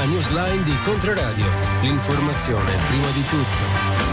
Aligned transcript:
La 0.00 0.06
newsline 0.06 0.62
di 0.62 0.74
Controradio. 0.82 1.44
L'informazione 1.82 2.72
prima 2.88 3.10
di 3.10 3.22
tutto. 3.26 4.09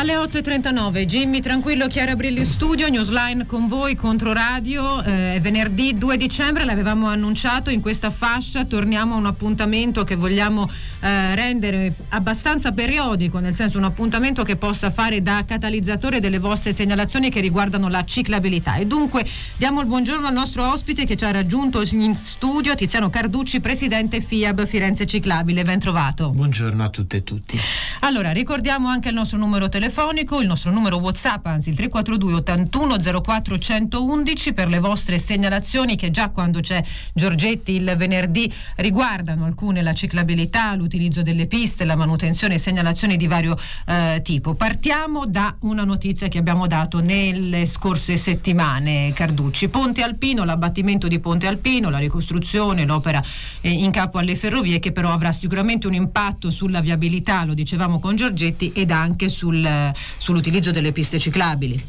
Alle 0.00 0.16
8.39, 0.16 1.04
Jimmy 1.04 1.40
Tranquillo, 1.40 1.86
Chiara 1.86 2.16
Brilli 2.16 2.46
Studio, 2.46 2.88
Newsline 2.88 3.44
con 3.44 3.68
voi, 3.68 3.96
Controradio, 3.96 5.02
eh, 5.02 5.38
venerdì 5.42 5.98
2 5.98 6.16
dicembre 6.16 6.64
l'avevamo 6.64 7.06
annunciato 7.06 7.68
in 7.68 7.82
questa 7.82 8.08
fascia, 8.08 8.64
torniamo 8.64 9.12
a 9.12 9.18
un 9.18 9.26
appuntamento 9.26 10.02
che 10.02 10.16
vogliamo 10.16 10.70
eh, 11.00 11.34
rendere 11.34 11.92
abbastanza 12.08 12.72
periodico, 12.72 13.40
nel 13.40 13.54
senso 13.54 13.76
un 13.76 13.84
appuntamento 13.84 14.42
che 14.42 14.56
possa 14.56 14.88
fare 14.88 15.20
da 15.20 15.44
catalizzatore 15.46 16.18
delle 16.18 16.38
vostre 16.38 16.72
segnalazioni 16.72 17.28
che 17.28 17.40
riguardano 17.40 17.90
la 17.90 18.02
ciclabilità. 18.02 18.76
E 18.76 18.86
dunque 18.86 19.26
diamo 19.58 19.82
il 19.82 19.86
buongiorno 19.86 20.26
al 20.26 20.32
nostro 20.32 20.66
ospite 20.72 21.04
che 21.04 21.14
ci 21.14 21.26
ha 21.26 21.30
raggiunto 21.30 21.82
in 21.90 22.16
studio, 22.16 22.74
Tiziano 22.74 23.10
Carducci, 23.10 23.60
presidente 23.60 24.22
FIAB 24.22 24.64
Firenze 24.64 25.04
Ciclabile, 25.04 25.62
ben 25.62 25.78
trovato. 25.78 26.30
Buongiorno 26.30 26.82
a 26.82 26.88
tutte 26.88 27.18
e 27.18 27.22
tutti. 27.22 27.60
Allora, 28.00 28.32
ricordiamo 28.32 28.88
anche 28.88 29.10
il 29.10 29.14
nostro 29.14 29.36
numero 29.36 29.68
telefonico 29.68 29.88
telefonico, 29.90 30.40
il 30.40 30.46
nostro 30.46 30.70
numero 30.70 30.98
WhatsApp, 30.98 31.46
anzi 31.46 31.70
il 31.70 31.74
342 31.74 32.34
81 32.34 33.20
04 33.20 33.58
111 33.58 34.52
per 34.52 34.68
le 34.68 34.78
vostre 34.78 35.18
segnalazioni 35.18 35.96
che 35.96 36.12
già 36.12 36.28
quando 36.28 36.60
c'è 36.60 36.80
Giorgetti 37.12 37.72
il 37.72 37.94
venerdì 37.96 38.52
riguardano 38.76 39.44
alcune 39.44 39.82
la 39.82 39.92
ciclabilità, 39.92 40.76
l'utilizzo 40.76 41.22
delle 41.22 41.46
piste, 41.46 41.84
la 41.84 41.96
manutenzione 41.96 42.58
segnalazioni 42.58 43.16
di 43.16 43.26
vario 43.26 43.56
eh, 43.86 44.20
tipo. 44.22 44.54
Partiamo 44.54 45.26
da 45.26 45.56
una 45.60 45.82
notizia 45.82 46.28
che 46.28 46.38
abbiamo 46.38 46.68
dato 46.68 47.00
nelle 47.00 47.66
scorse 47.66 48.16
settimane, 48.16 49.12
Carducci. 49.12 49.68
Ponte 49.68 50.02
Alpino, 50.02 50.44
l'abbattimento 50.44 51.08
di 51.08 51.18
Ponte 51.18 51.48
Alpino, 51.48 51.90
la 51.90 51.98
ricostruzione, 51.98 52.84
l'opera 52.84 53.20
eh, 53.60 53.70
in 53.70 53.90
capo 53.90 54.18
alle 54.18 54.36
ferrovie 54.36 54.78
che 54.78 54.92
però 54.92 55.10
avrà 55.10 55.32
sicuramente 55.32 55.88
un 55.88 55.94
impatto 55.94 56.52
sulla 56.52 56.80
viabilità, 56.80 57.44
lo 57.44 57.54
dicevamo 57.54 57.98
con 57.98 58.14
Giorgetti, 58.14 58.70
ed 58.72 58.92
anche 58.92 59.28
sul 59.28 59.78
sull'utilizzo 60.18 60.70
delle 60.70 60.92
piste 60.92 61.18
ciclabili. 61.18 61.82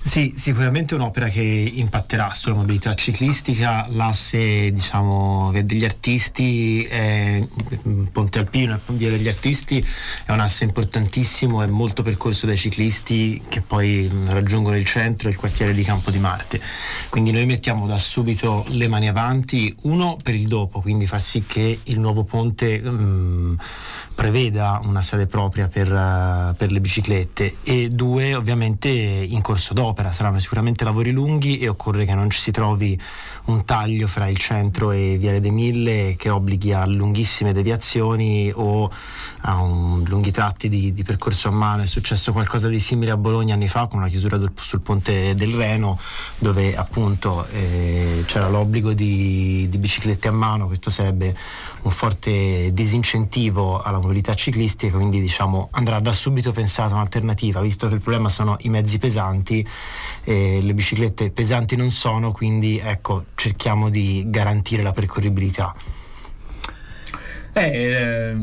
Sì, 0.00 0.32
sicuramente 0.34 0.94
un'opera 0.94 1.28
che 1.28 1.42
impatterà 1.42 2.32
sulla 2.32 2.54
mobilità 2.54 2.94
ciclistica, 2.94 3.86
l'asse 3.90 4.72
diciamo, 4.72 5.52
degli 5.62 5.84
artisti, 5.84 6.82
è, 6.84 7.46
Ponte 8.10 8.38
Alpino 8.38 8.74
e 8.74 8.80
Via 8.94 9.10
degli 9.10 9.28
Artisti 9.28 9.86
è 10.24 10.32
un 10.32 10.40
asse 10.40 10.64
importantissimo, 10.64 11.62
è 11.62 11.66
molto 11.66 12.02
percorso 12.02 12.46
dai 12.46 12.56
ciclisti 12.56 13.42
che 13.48 13.60
poi 13.60 14.10
raggiungono 14.28 14.78
il 14.78 14.86
centro 14.86 15.28
e 15.28 15.32
il 15.32 15.36
quartiere 15.36 15.74
di 15.74 15.82
Campo 15.82 16.10
di 16.10 16.18
Marte. 16.18 16.58
Quindi 17.10 17.30
noi 17.30 17.44
mettiamo 17.44 17.86
da 17.86 17.98
subito 17.98 18.64
le 18.68 18.88
mani 18.88 19.08
avanti, 19.08 19.76
uno 19.82 20.16
per 20.22 20.34
il 20.34 20.48
dopo, 20.48 20.80
quindi 20.80 21.06
far 21.06 21.20
sì 21.20 21.44
che 21.46 21.80
il 21.82 22.00
nuovo 22.00 22.24
ponte 22.24 22.80
um, 22.82 23.54
preveda 24.14 24.80
una 24.84 25.02
sede 25.02 25.26
propria 25.26 25.68
per, 25.68 25.92
uh, 25.92 26.56
per 26.56 26.72
le 26.72 26.80
biciclette 26.80 27.56
e 27.62 27.90
due 27.90 28.34
ovviamente 28.34 28.88
in 28.88 29.42
corso 29.42 29.74
d'opera 29.74 29.96
opera 29.98 30.12
saranno 30.12 30.38
sicuramente 30.38 30.84
lavori 30.84 31.10
lunghi 31.10 31.58
e 31.58 31.66
occorre 31.66 32.04
che 32.04 32.14
non 32.14 32.30
ci 32.30 32.40
si 32.40 32.52
trovi 32.52 32.98
un 33.46 33.64
taglio 33.64 34.06
fra 34.06 34.28
il 34.28 34.36
centro 34.38 34.92
e 34.92 35.16
Viale 35.18 35.40
dei 35.40 35.50
Mille 35.50 36.14
che 36.16 36.30
obblighi 36.30 36.72
a 36.72 36.86
lunghissime 36.86 37.52
deviazioni 37.52 38.52
o 38.54 38.88
a 39.40 39.60
un, 39.60 40.04
lunghi 40.06 40.30
tratti 40.30 40.68
di, 40.68 40.92
di, 40.92 41.02
percorso 41.02 41.48
a 41.48 41.50
mano. 41.50 41.82
È 41.82 41.86
successo 41.86 42.32
qualcosa 42.32 42.68
di 42.68 42.78
simile 42.78 43.10
a 43.10 43.16
Bologna 43.16 43.54
anni 43.54 43.68
fa 43.68 43.86
con 43.86 44.00
la 44.00 44.08
chiusura 44.08 44.38
sul 44.54 44.80
ponte 44.80 45.34
del 45.34 45.54
Reno 45.54 45.98
dove 46.38 46.76
appunto 46.76 47.46
eh, 47.48 48.22
c'era 48.26 48.48
l'obbligo 48.48 48.92
di, 48.92 49.66
di 49.68 49.78
biciclette 49.78 50.28
a 50.28 50.32
mano, 50.32 50.66
questo 50.66 50.90
sarebbe 50.90 51.34
un 51.82 51.90
forte 51.90 52.70
disincentivo 52.72 53.80
alla 53.80 53.98
mobilità 53.98 54.34
ciclistica, 54.34 54.96
quindi 54.96 55.20
diciamo 55.20 55.68
andrà 55.72 55.98
da 56.00 56.12
subito 56.12 56.52
pensata 56.52 56.94
un'alternativa, 56.94 57.60
visto 57.60 57.88
che 57.88 57.94
il 57.94 58.00
problema 58.00 58.28
sono 58.28 58.56
i 58.60 58.68
mezzi 58.68 58.98
pesanti, 58.98 59.66
eh, 60.24 60.60
le 60.60 60.74
biciclette 60.74 61.30
pesanti 61.30 61.76
non 61.76 61.90
sono, 61.90 62.32
quindi 62.32 62.78
ecco 62.78 63.26
cerchiamo 63.34 63.88
di 63.88 64.24
garantire 64.26 64.82
la 64.82 64.92
percorribilità. 64.92 65.74
Eh, 67.52 67.60
eh, 67.62 68.36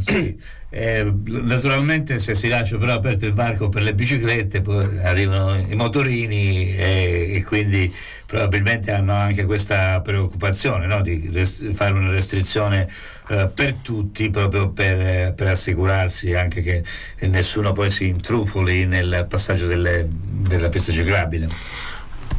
sì, 0.00 0.38
eh, 0.72 1.12
naturalmente 1.24 2.20
se 2.20 2.34
si 2.34 2.46
lascia 2.46 2.78
però 2.78 2.92
aperto 2.92 3.26
il 3.26 3.32
varco 3.32 3.68
per 3.68 3.82
le 3.82 3.92
biciclette 3.92 4.60
poi 4.60 4.98
arrivano 5.02 5.56
i 5.56 5.74
motorini 5.74 6.76
e, 6.76 7.32
e 7.34 7.44
quindi 7.44 7.92
probabilmente 8.24 8.92
hanno 8.92 9.14
anche 9.14 9.44
questa 9.44 10.00
preoccupazione 10.00 10.86
no? 10.86 11.02
di 11.02 11.28
rest- 11.32 11.72
fare 11.72 11.92
una 11.92 12.10
restrizione 12.10 12.88
eh, 13.30 13.50
per 13.52 13.74
tutti 13.82 14.30
proprio 14.30 14.70
per, 14.70 15.34
per, 15.34 15.48
assicurarsi 15.48 16.34
anche 16.34 16.60
che 16.60 16.84
nessuno 17.26 17.72
poi 17.72 17.90
si 17.90 18.06
intrufoli 18.06 18.86
nel 18.86 19.26
passaggio 19.28 19.66
delle, 19.66 20.06
della 20.08 20.68
pista 20.68 20.92
ciclabile. 20.92 21.48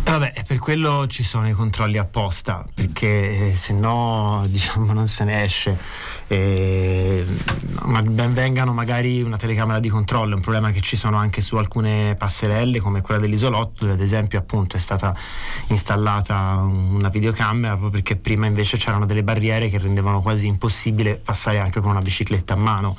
Vabbè, 0.03 0.43
per 0.45 0.57
quello 0.57 1.05
ci 1.07 1.23
sono 1.23 1.47
i 1.47 1.53
controlli 1.53 1.97
apposta, 1.97 2.65
perché 2.73 3.51
eh, 3.51 3.55
se 3.55 3.71
no 3.73 4.43
diciamo 4.49 4.93
non 4.93 5.07
se 5.07 5.23
ne 5.23 5.43
esce. 5.43 5.77
Eh, 6.27 7.25
ma 7.83 8.01
ben 8.01 8.33
vengano 8.33 8.73
magari 8.73 9.21
una 9.21 9.37
telecamera 9.37 9.79
di 9.79 9.89
controllo, 9.89 10.33
è 10.33 10.35
un 10.35 10.41
problema 10.41 10.71
che 10.71 10.81
ci 10.81 10.95
sono 10.95 11.17
anche 11.17 11.41
su 11.41 11.55
alcune 11.55 12.15
passerelle 12.17 12.79
come 12.79 13.01
quella 13.01 13.19
dell'isolotto, 13.19 13.81
dove 13.81 13.93
ad 13.93 14.01
esempio 14.01 14.39
appunto 14.39 14.75
è 14.75 14.79
stata 14.79 15.15
installata 15.67 16.61
una 16.63 17.09
videocamera 17.09 17.73
proprio 17.73 17.91
perché 17.91 18.15
prima 18.15 18.47
invece 18.47 18.77
c'erano 18.77 19.05
delle 19.05 19.23
barriere 19.23 19.69
che 19.69 19.77
rendevano 19.77 20.21
quasi 20.21 20.47
impossibile 20.47 21.15
passare 21.15 21.59
anche 21.59 21.79
con 21.79 21.91
una 21.91 22.01
bicicletta 22.01 22.53
a 22.53 22.57
mano 22.57 22.97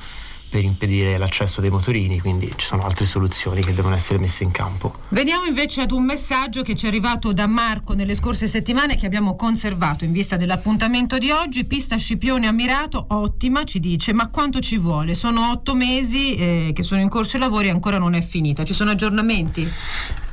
per 0.53 0.65
impedire 0.65 1.17
l'accesso 1.17 1.63
dei 1.63 1.71
motorini, 1.71 2.21
quindi 2.21 2.53
ci 2.57 2.67
sono 2.67 2.85
altre 2.85 3.07
soluzioni 3.07 3.65
che 3.65 3.73
devono 3.73 3.95
essere 3.95 4.19
messe 4.19 4.45
in 4.45 4.51
campo. 4.51 4.95
Veniamo 5.09 5.47
invece 5.47 5.81
ad 5.81 5.93
un 5.93 6.05
messaggio 6.05 6.61
che 6.61 6.77
ci 6.77 6.85
è 6.85 6.89
arrivato 6.89 7.33
da 7.33 7.47
Marco 7.47 7.95
nelle 7.95 8.15
scorse 8.15 8.47
settimane 8.47 8.97
che 8.97 9.07
abbiamo 9.07 9.35
conservato 9.35 10.05
in 10.05 10.13
vista 10.13 10.37
dell'appuntamento 10.37 11.17
di 11.17 11.31
oggi. 11.31 11.65
Pista 11.65 11.97
Scipione 11.97 12.49
Ammirato, 12.49 13.03
ottima, 13.09 13.65
ci 13.65 13.81
dice, 13.81 14.13
ma 14.13 14.29
quanto 14.29 14.61
ci 14.61 14.77
vuole? 14.77 15.15
Sono 15.15 15.53
otto 15.53 15.75
mesi 15.75 16.35
eh, 16.35 16.73
che 16.75 16.83
sono 16.83 17.01
in 17.01 17.09
corso 17.09 17.39
i 17.39 17.41
lavori 17.41 17.69
e 17.69 17.71
ancora 17.71 17.97
non 17.97 18.13
è 18.13 18.21
finita. 18.21 18.63
Ci 18.63 18.75
sono 18.75 18.91
aggiornamenti? 18.91 19.67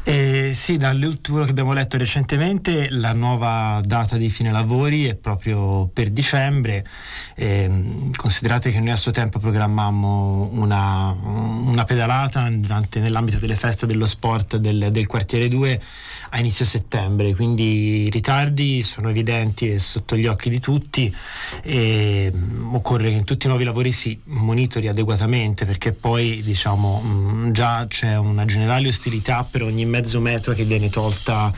Eh, 0.03 0.53
sì, 0.55 0.77
dall'ultimo 0.77 1.43
che 1.43 1.49
abbiamo 1.49 1.73
letto 1.73 1.97
recentemente 1.97 2.89
la 2.89 3.13
nuova 3.13 3.81
data 3.83 4.17
di 4.17 4.29
fine 4.29 4.51
lavori 4.51 5.05
è 5.05 5.15
proprio 5.15 5.87
per 5.87 6.09
dicembre. 6.09 6.85
Eh, 7.35 8.11
considerate 8.15 8.71
che 8.71 8.79
noi 8.79 8.91
a 8.91 8.95
suo 8.95 9.11
tempo 9.11 9.39
programmammo 9.39 10.49
una, 10.53 11.11
una 11.11 11.83
pedalata 11.83 12.49
durante, 12.49 12.99
nell'ambito 12.99 13.37
delle 13.37 13.55
feste 13.55 13.85
dello 13.85 14.07
sport 14.07 14.57
del, 14.57 14.89
del, 14.91 15.05
quartiere 15.05 15.47
2 15.47 15.81
a 16.29 16.39
inizio 16.39 16.65
settembre, 16.65 17.33
quindi 17.35 18.05
i 18.05 18.09
ritardi 18.09 18.83
sono 18.83 19.09
evidenti 19.09 19.71
e 19.71 19.79
sotto 19.79 20.15
gli 20.15 20.27
occhi 20.27 20.49
di 20.49 20.59
tutti 20.59 21.13
e 21.63 22.31
mm, 22.33 22.73
occorre 22.75 23.09
che 23.09 23.15
in 23.15 23.23
tutti 23.23 23.45
i 23.45 23.49
nuovi 23.49 23.63
lavori 23.63 23.91
si 23.91 24.19
monitori 24.25 24.87
adeguatamente 24.87 25.65
perché 25.65 25.91
poi 25.91 26.41
diciamo 26.43 26.99
mh, 27.01 27.51
già 27.51 27.85
c'è 27.87 28.17
una 28.17 28.45
generale 28.45 28.87
ostilità 28.87 29.47
per 29.49 29.63
ogni 29.63 29.85
mezzo 29.85 30.19
metro 30.19 30.53
che 30.53 30.65
viene 30.65 30.89
tolta 30.89 31.53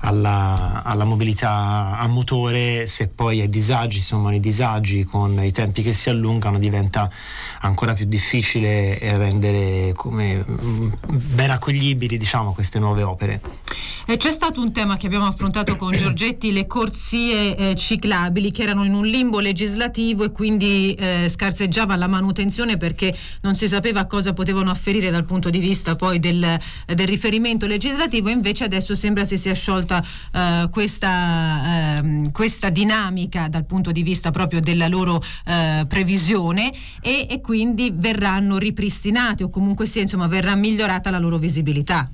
alla, 0.00 0.82
alla, 0.84 1.04
mobilità 1.04 1.98
a 1.98 2.06
motore, 2.06 2.86
se 2.86 3.08
poi 3.08 3.40
ai 3.40 3.48
disagi 3.48 4.00
sono 4.00 4.32
i 4.32 4.40
disagi 4.40 5.04
con 5.04 5.42
i 5.42 5.52
tempi 5.52 5.82
che 5.82 5.92
si 5.92 6.08
allungano 6.08 6.58
diventa 6.58 7.10
ancora 7.60 7.92
più 7.92 8.06
difficile 8.06 8.98
rendere 8.98 9.92
come 9.94 10.44
mm, 10.48 10.92
ben 11.08 11.50
accoglibili 11.50 12.16
diciamo, 12.16 12.52
queste 12.52 12.78
nuove 12.78 13.02
opere. 13.02 13.40
E 14.06 14.16
c'è 14.16 14.32
stato 14.32 14.60
un 14.60 14.72
tema 14.72 14.96
che 14.96 15.06
abbiamo 15.06 15.26
affrontato 15.26 15.76
con 15.76 15.92
Giorgetti, 15.96 16.52
le 16.52 16.66
corsie 16.66 17.56
eh, 17.56 17.76
ciclabili 17.76 18.50
che 18.50 18.62
erano 18.62 18.84
in 18.84 18.94
un 18.94 19.06
limbo 19.06 19.38
legislativo 19.38 20.24
e 20.24 20.30
quindi 20.30 20.94
eh, 20.94 21.28
scarseggiava 21.28 21.96
la 21.96 22.06
manutenzione 22.06 22.78
perché 22.78 23.14
non 23.42 23.54
si 23.54 23.68
sapeva 23.68 24.06
cosa 24.06 24.32
potevano 24.32 24.70
afferire 24.70 25.10
dal 25.10 25.24
punto 25.24 25.50
di 25.50 25.58
vista 25.58 25.94
poi 25.94 26.18
del, 26.18 26.58
del 26.86 27.06
riferimento 27.06 27.66
legislativo, 27.66 28.30
invece 28.30 28.64
adesso 28.64 28.94
sembra 28.94 29.24
si 29.24 29.36
sia 29.36 29.52
sciolta 29.52 29.89
svolta 29.90 30.04
eh, 30.32 30.68
questa, 30.70 31.96
eh, 31.98 32.30
questa, 32.30 32.70
dinamica 32.70 33.48
dal 33.48 33.64
punto 33.64 33.90
di 33.90 34.02
vista 34.02 34.30
proprio 34.30 34.60
della 34.60 34.86
loro 34.86 35.20
eh, 35.44 35.84
previsione 35.88 36.72
e, 37.00 37.26
e, 37.28 37.40
quindi 37.40 37.92
verranno 37.92 38.58
ripristinati 38.58 39.42
o 39.42 39.50
comunque 39.50 39.86
sia 39.86 40.02
insomma 40.02 40.28
verrà 40.28 40.54
migliorata 40.54 41.10
la 41.10 41.18
loro 41.18 41.36
visibilità. 41.36 42.08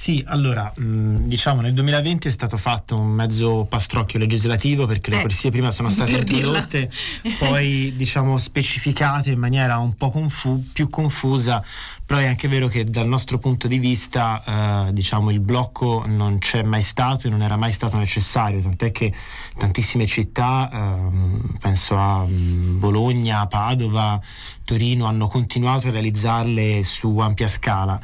Sì, 0.00 0.24
allora 0.26 0.72
mh, 0.74 1.26
diciamo 1.26 1.50
diciamo 1.50 1.60
nel 1.60 1.74
2020 1.74 2.28
è 2.28 2.30
stato 2.30 2.56
fatto 2.56 2.96
un 2.96 3.08
mezzo 3.08 3.66
pastrocchio 3.68 4.18
legislativo 4.18 4.86
perché 4.86 5.10
le 5.10 5.18
Eh, 5.18 5.20
corsie 5.20 5.50
prima 5.50 5.70
sono 5.70 5.90
state 5.90 6.12
introdotte, 6.12 6.90
poi 7.38 7.92
diciamo 7.94 8.38
specificate 8.38 9.30
in 9.30 9.38
maniera 9.38 9.76
un 9.76 9.94
po' 9.94 10.08
confu- 10.10 10.64
più 10.72 10.88
confusa, 10.88 11.62
però 12.06 12.18
è 12.18 12.26
anche 12.26 12.48
vero 12.48 12.66
che 12.68 12.84
dal 12.84 13.06
nostro 13.06 13.38
punto 13.38 13.68
di 13.68 13.78
vista 13.78 14.88
eh, 14.88 14.92
diciamo 14.94 15.30
il 15.30 15.40
blocco 15.40 16.04
non 16.06 16.38
c'è 16.38 16.62
mai 16.62 16.82
stato 16.82 17.26
e 17.26 17.30
non 17.30 17.42
era 17.42 17.56
mai 17.56 17.72
stato 17.72 17.98
necessario, 17.98 18.60
tant'è 18.62 18.90
che 18.90 19.12
tantissime 19.56 20.06
città, 20.06 20.70
ehm, 20.72 21.56
penso 21.60 21.96
a 21.96 22.24
mm, 22.26 22.78
Bologna, 22.78 23.46
Padova, 23.46 24.18
Torino, 24.64 25.06
hanno 25.06 25.26
continuato 25.26 25.88
a 25.88 25.90
realizzarle 25.90 26.82
su 26.82 27.18
ampia 27.18 27.48
scala. 27.48 28.00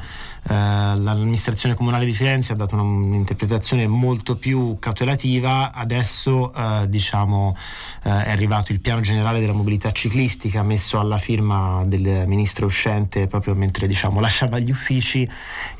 Eh, 0.49 0.53
l'amministrazione 0.53 1.73
comunale 1.75 1.85
di 2.05 2.13
Firenze 2.13 2.53
ha 2.53 2.55
dato 2.55 2.75
un'interpretazione 2.75 3.87
molto 3.87 4.35
più 4.35 4.77
cautelativa, 4.79 5.71
adesso 5.73 6.53
eh, 6.53 6.89
diciamo, 6.89 7.55
eh, 8.03 8.23
è 8.25 8.31
arrivato 8.31 8.71
il 8.71 8.79
piano 8.79 9.01
generale 9.01 9.39
della 9.39 9.53
mobilità 9.53 9.91
ciclistica 9.91 10.63
messo 10.63 10.99
alla 10.99 11.17
firma 11.17 11.83
del 11.85 12.25
ministro 12.27 12.65
uscente 12.65 13.27
proprio 13.27 13.55
mentre 13.55 13.87
diciamo, 13.87 14.19
lasciava 14.19 14.59
gli 14.59 14.69
uffici 14.69 15.27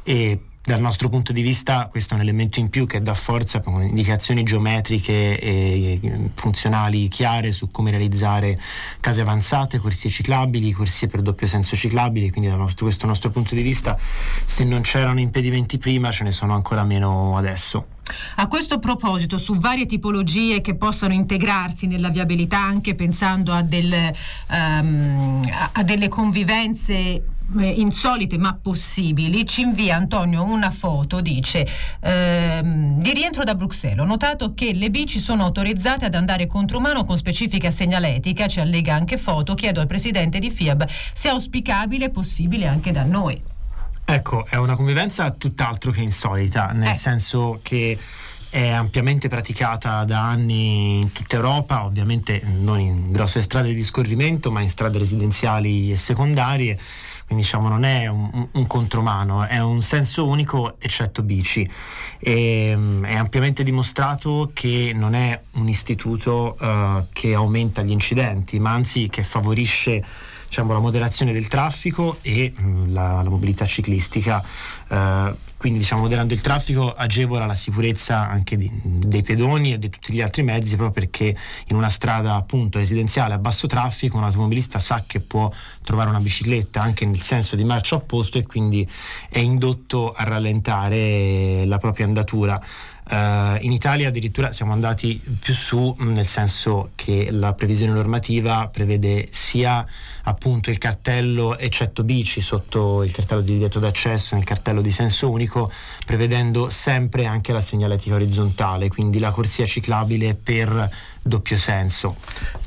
e 0.04 0.40
dal 0.68 0.82
nostro 0.82 1.08
punto 1.08 1.32
di 1.32 1.42
vista 1.42 1.88
questo 1.90 2.14
è 2.14 2.18
un 2.18 2.24
elemento 2.24 2.60
in 2.60 2.70
più 2.70 2.86
che 2.86 3.02
dà 3.02 3.14
forza 3.14 3.62
con 3.62 3.82
indicazioni 3.82 4.44
geometriche 4.44 5.40
e 5.40 6.00
eh, 6.02 6.30
funzionali 6.36 7.08
chiare 7.08 7.54
su 7.54 7.72
come 7.72 7.90
realizzare 7.90 8.60
case 9.00 9.22
avanzate, 9.22 9.78
corsie 9.78 10.10
ciclabili, 10.10 10.74
corsie 10.74 11.08
per 11.08 11.22
doppio 11.22 11.48
senso 11.48 11.78
ciclabili, 11.78 12.32
quindi 12.32 12.50
da 12.50 12.58
nostro- 12.58 12.84
questo 12.84 13.08
nostro 13.08 13.30
punto 13.30 13.56
di 13.56 13.62
vista 13.62 13.98
se 14.44 14.66
non 14.66 14.82
c'erano 14.82 15.22
impedimenti 15.22 15.78
prima 15.78 16.12
ce 16.12 16.26
ne 16.26 16.34
sono 16.34 16.54
ancora 16.54 16.84
meno 16.84 17.38
adesso. 17.38 17.86
A 18.36 18.48
questo 18.48 18.78
proposito, 18.80 19.38
su 19.38 19.58
varie 19.58 19.86
tipologie 19.86 20.60
che 20.60 20.76
possano 20.76 21.14
integrarsi 21.14 21.88
nella 21.88 22.10
viabilità, 22.10 22.60
anche 22.60 22.94
pensando 22.94 23.54
a, 23.54 23.62
del, 23.62 23.94
a- 24.48 24.84
a 25.72 25.84
delle 25.84 26.10
convivenze 26.10 27.24
eh, 27.60 27.70
insolite 27.70 28.38
ma 28.38 28.58
possibili, 28.62 29.46
ci 29.48 29.62
invia 29.62 29.96
Antonio 29.96 30.44
una 30.44 30.70
foto, 30.72 31.22
dice 31.22 31.68
ehm, 32.02 33.00
di 33.00 33.14
rientro 33.14 33.44
da 33.44 33.56
Bruxelles 33.56 34.00
ho 34.00 34.06
notato 34.06 34.54
che 34.54 34.74
le 34.74 34.90
bici 34.90 35.20
sono 35.20 35.44
autorizzate 35.44 36.06
ad 36.06 36.16
andare 36.16 36.48
contromano 36.48 37.04
con 37.04 37.18
specifica 37.18 37.72
segnaletica, 37.72 38.48
ci 38.48 38.60
allega 38.60 38.94
anche 38.94 39.18
foto, 39.18 39.56
chiedo 39.56 39.80
al 39.80 39.88
presidente 39.88 40.40
di 40.40 40.50
FIAB 40.50 40.86
se 41.14 41.30
è 41.30 41.32
auspicabile 41.32 42.06
e 42.06 42.10
possibile 42.10 42.68
anche 42.68 42.92
da 42.92 43.04
noi. 43.04 43.42
Ecco, 44.10 44.46
è 44.50 44.56
una 44.56 44.76
convivenza 44.76 45.30
tutt'altro 45.32 45.92
che 45.92 46.00
insolita, 46.02 46.68
nel 46.68 46.92
Eh. 46.92 46.96
senso 46.96 47.60
che 47.62 47.98
è 48.50 48.70
ampiamente 48.70 49.28
praticata 49.28 50.04
da 50.04 50.28
anni 50.28 51.02
in 51.02 51.12
tutta 51.12 51.36
Europa, 51.36 51.86
ovviamente 51.86 52.42
non 52.46 52.80
in 52.80 53.12
grosse 53.12 53.42
strade 53.42 53.74
di 53.74 53.84
scorrimento, 53.84 54.52
ma 54.52 54.62
in 54.62 54.70
strade 54.70 54.98
residenziali 54.98 55.92
e 55.92 55.98
secondarie. 55.98 56.80
Quindi 57.26 57.44
diciamo 57.44 57.68
non 57.68 57.84
è 57.84 58.08
un, 58.08 58.48
un- 58.54 58.68
contromano, 58.68 59.44
è 59.46 59.60
un 59.62 59.82
senso 59.82 60.26
unico 60.26 60.76
eccetto 60.80 61.24
bici. 61.24 61.70
E, 62.20 62.74
mm, 62.76 63.04
è 63.04 63.16
ampiamente 63.16 63.64
dimostrato 63.64 64.52
che 64.54 64.94
non 64.96 65.14
è 65.14 65.40
un 65.54 65.68
istituto 65.68 66.58
eh, 66.60 67.04
che 67.12 67.34
aumenta 67.34 67.82
gli 67.82 67.92
incidenti, 67.92 68.60
ma 68.60 68.72
anzi 68.72 69.10
che 69.10 69.24
favorisce 69.24 70.04
diciamo, 70.48 70.72
la 70.72 70.80
moderazione 70.80 71.34
del 71.34 71.50
traffico 71.50 72.18
e 72.22 72.54
mh, 72.56 72.94
la, 72.94 73.22
la 73.22 73.30
mobilità 73.30 73.66
ciclistica. 73.66 74.42
eh, 74.88 75.46
quindi 75.58 75.80
diciamo, 75.80 76.02
moderando 76.02 76.34
il 76.34 76.42
traffico 76.42 76.94
agevola 76.94 77.46
la 77.46 77.56
sicurezza 77.56 78.30
anche 78.30 78.56
di- 78.58 78.72
dei 78.84 79.24
pedoni 79.24 79.74
e 79.74 79.80
di 79.80 79.90
tutti 79.90 80.14
gli 80.14 80.22
altri 80.22 80.44
mezzi 80.44 80.76
proprio 80.76 80.92
perché 80.92 81.36
in 81.68 81.76
una 81.76 81.90
strada 81.90 82.36
appunto 82.36 82.78
residenziale 82.78 83.34
a 83.34 83.40
basso 83.40 83.66
traffico 83.66 84.18
un 84.18 84.24
automobilista 84.24 84.80
sa 84.80 85.04
che 85.06 85.20
può 85.20 85.52
trovare 85.84 86.10
una 86.10 86.20
bicicletta 86.20 86.82
anche 86.82 87.06
nel 87.06 87.22
senso 87.22 87.56
di 87.56 87.64
marcia 87.64 87.96
opposto 87.96 88.38
e 88.38 88.46
quindi 88.46 88.88
è 89.30 89.40
indotto 89.40 90.14
a 90.14 90.24
rallentare 90.24 91.66
la 91.66 91.78
propria 91.78 92.06
andatura. 92.06 92.62
Eh, 93.10 93.58
in 93.62 93.72
Italia 93.72 94.10
addirittura 94.10 94.52
siamo 94.52 94.74
andati 94.74 95.22
più 95.40 95.54
su, 95.54 95.96
nel 96.00 96.26
senso 96.26 96.92
che 96.96 97.30
la 97.32 97.54
previsione 97.54 97.94
normativa 97.94 98.68
prevede 98.68 99.30
sia 99.32 99.86
appunto 100.24 100.70
il 100.70 100.78
cartello 100.78 101.58
eccetto 101.58 102.04
bici 102.04 102.42
sotto 102.42 103.04
il 103.04 103.12
cartello 103.14 103.42
di 103.42 103.54
divieto 103.54 103.80
d'accesso 103.80 104.36
nel 104.36 104.44
cartello 104.44 104.82
di 104.82 104.92
senso 104.92 105.30
unico, 105.30 105.47
prevedendo 106.06 106.70
sempre 106.70 107.26
anche 107.26 107.52
la 107.52 107.62
segnaletica 107.62 108.16
orizzontale, 108.16 108.88
quindi 108.90 109.20
la 109.20 109.32
corsia 109.32 109.66
ciclabile 109.66 110.36
per 110.36 110.90
doppio 111.22 111.58
senso. 111.58 112.18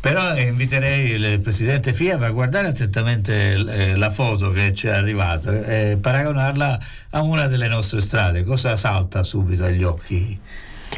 Però 0.01 0.35
eh, 0.35 0.43
inviterei 0.43 1.11
il 1.11 1.41
presidente 1.41 1.93
FIAB 1.93 2.23
a 2.23 2.31
guardare 2.31 2.69
attentamente 2.69 3.53
eh, 3.53 3.97
la 3.97 4.11
foto 4.11 4.51
che 4.51 4.75
ci 4.75 4.87
è 4.87 4.91
arrivata 4.91 5.65
e 5.65 5.99
paragonarla 6.01 6.79
a 7.11 7.23
una 7.23 7.47
delle 7.47 7.69
nostre 7.69 8.01
strade. 8.01 8.45
Cosa 8.45 8.77
salta 8.77 9.23
subito 9.23 9.65
agli 9.65 9.83
occhi? 9.83 10.39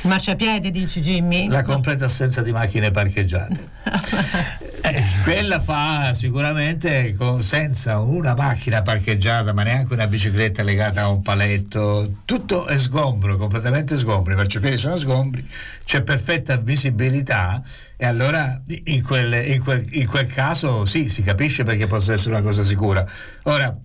Marciapiede, 0.03 0.71
dici 0.71 1.01
Jimmy? 1.01 1.47
La 1.49 1.63
completa 1.63 2.07
assenza 2.07 2.43
di 2.43 2.51
macchine 2.53 2.91
parcheggiate. 2.91 3.69
Eh, 4.85 5.01
quella 5.23 5.61
fa 5.61 6.13
sicuramente 6.13 7.15
con- 7.15 7.41
senza 7.41 8.01
una 8.01 8.35
macchina 8.35 8.83
parcheggiata, 8.83 9.53
ma 9.53 9.63
neanche 9.63 9.93
una 9.93 10.09
bicicletta 10.09 10.65
legata 10.65 11.03
a 11.03 11.09
un 11.09 11.23
paletto, 11.23 12.17
tutto 12.25 12.67
è 12.67 12.77
sgombro, 12.77 13.37
completamente 13.37 13.97
sgombro. 13.97 14.33
I 14.33 14.37
marciapiedi 14.37 14.77
sono 14.77 14.97
sgombri, 14.97 15.49
c'è 15.85 16.03
perfetta 16.03 16.57
visibilità 16.57 17.63
e 17.97 18.05
allora 18.05 18.61
in 18.87 19.05
quel, 19.05 19.33
in 19.47 19.63
quel- 19.63 19.87
in 19.93 20.09
quel 20.09 20.27
caso 20.27 20.85
sì, 20.85 21.09
si 21.09 21.23
capisce 21.23 21.63
perché 21.63 21.87
possa 21.87 22.15
essere 22.15 22.35
una 22.35 22.43
cosa 22.43 22.65
sicura. 22.65 23.07
Ora, 23.45 23.79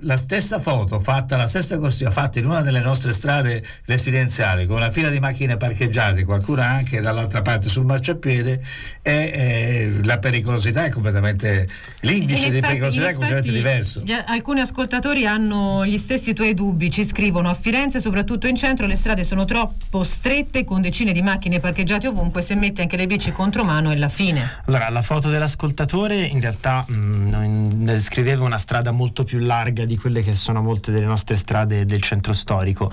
la 0.00 0.16
stessa 0.16 0.58
foto 0.58 1.00
fatta, 1.00 1.36
la 1.36 1.46
stessa 1.46 1.78
corsia 1.78 2.10
fatta 2.10 2.38
in 2.38 2.44
una 2.44 2.60
delle 2.60 2.80
nostre 2.80 3.12
strade 3.12 3.64
residenziali 3.86 4.66
con 4.66 4.76
una 4.76 4.90
fila 4.90 5.08
di 5.08 5.18
macchine 5.18 5.56
parcheggiate, 5.56 6.24
qualcuna 6.24 6.66
anche 6.66 7.00
dall'altra 7.00 7.40
parte 7.40 7.68
sul 7.68 7.84
marciapiede, 7.84 8.60
e, 9.00 9.12
eh, 9.12 10.00
la 10.04 10.18
pericolosità 10.18 10.84
è 10.84 10.90
completamente 10.90 11.66
l'indice 12.00 12.46
In 12.46 12.52
di 12.52 12.60
pericolosità 12.60 13.08
è 13.08 13.12
completamente 13.12 13.50
diverso. 13.50 14.02
gli- 14.04 14.12
alcuni 14.12 14.60
ascoltatori 14.60 15.26
hanno 15.26 15.86
gli 15.86 15.96
stessi 15.96 16.34
tuoi 16.34 16.52
dubbi, 16.52 16.90
ci 16.90 17.04
scrivono 17.04 17.48
a 17.48 17.54
Firenze, 17.54 17.98
soprattutto 18.00 18.46
in 18.46 18.56
centro, 18.56 18.86
le 18.86 18.96
strade 18.96 19.24
sono 19.24 19.46
troppo 19.46 20.04
strette 20.04 20.64
con 20.64 20.82
decine 20.82 21.12
di 21.12 21.22
macchine 21.22 21.58
parcheggiate 21.58 22.08
ovunque, 22.08 22.42
se 22.42 22.54
metti 22.54 22.82
anche 22.82 22.96
le 22.96 23.06
bici 23.06 23.32
contromano 23.32 23.90
è 23.90 23.96
la 23.96 24.10
fine. 24.10 24.60
Allora, 24.66 24.90
la 24.90 25.02
foto 25.02 25.30
dell'ascoltatore 25.30 26.16
in 26.16 26.40
realtà 26.40 26.84
mh, 26.86 27.28
non- 27.30 27.84
descriveva 27.86 28.44
una 28.44 28.58
strada 28.58 28.90
molto 28.90 29.24
più 29.24 29.38
larga 29.38 29.84
di 29.86 29.96
quelle 29.96 30.22
che 30.22 30.34
sono 30.34 30.60
molte 30.60 30.92
delle 30.92 31.06
nostre 31.06 31.36
strade 31.36 31.84
del 31.86 32.02
centro 32.02 32.32
storico. 32.32 32.92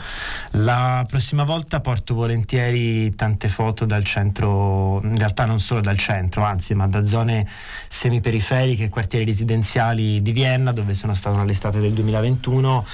La 0.51 1.05
prossima 1.07 1.43
volta 1.43 1.79
porto 1.79 2.13
volentieri 2.13 3.13
tante 3.15 3.49
foto 3.49 3.85
dal 3.85 4.03
centro, 4.03 5.01
in 5.03 5.17
realtà 5.17 5.45
non 5.45 5.59
solo 5.59 5.81
dal 5.81 5.97
centro, 5.97 6.43
anzi, 6.43 6.73
ma 6.73 6.87
da 6.87 7.05
zone 7.05 7.47
semiperiferiche 7.87 8.89
quartieri 8.89 9.25
residenziali 9.25 10.21
di 10.21 10.31
Vienna, 10.31 10.71
dove 10.71 10.93
sono 10.93 11.13
stato 11.13 11.37
nell'estate 11.37 11.79
del 11.79 11.93
2021 11.93 12.85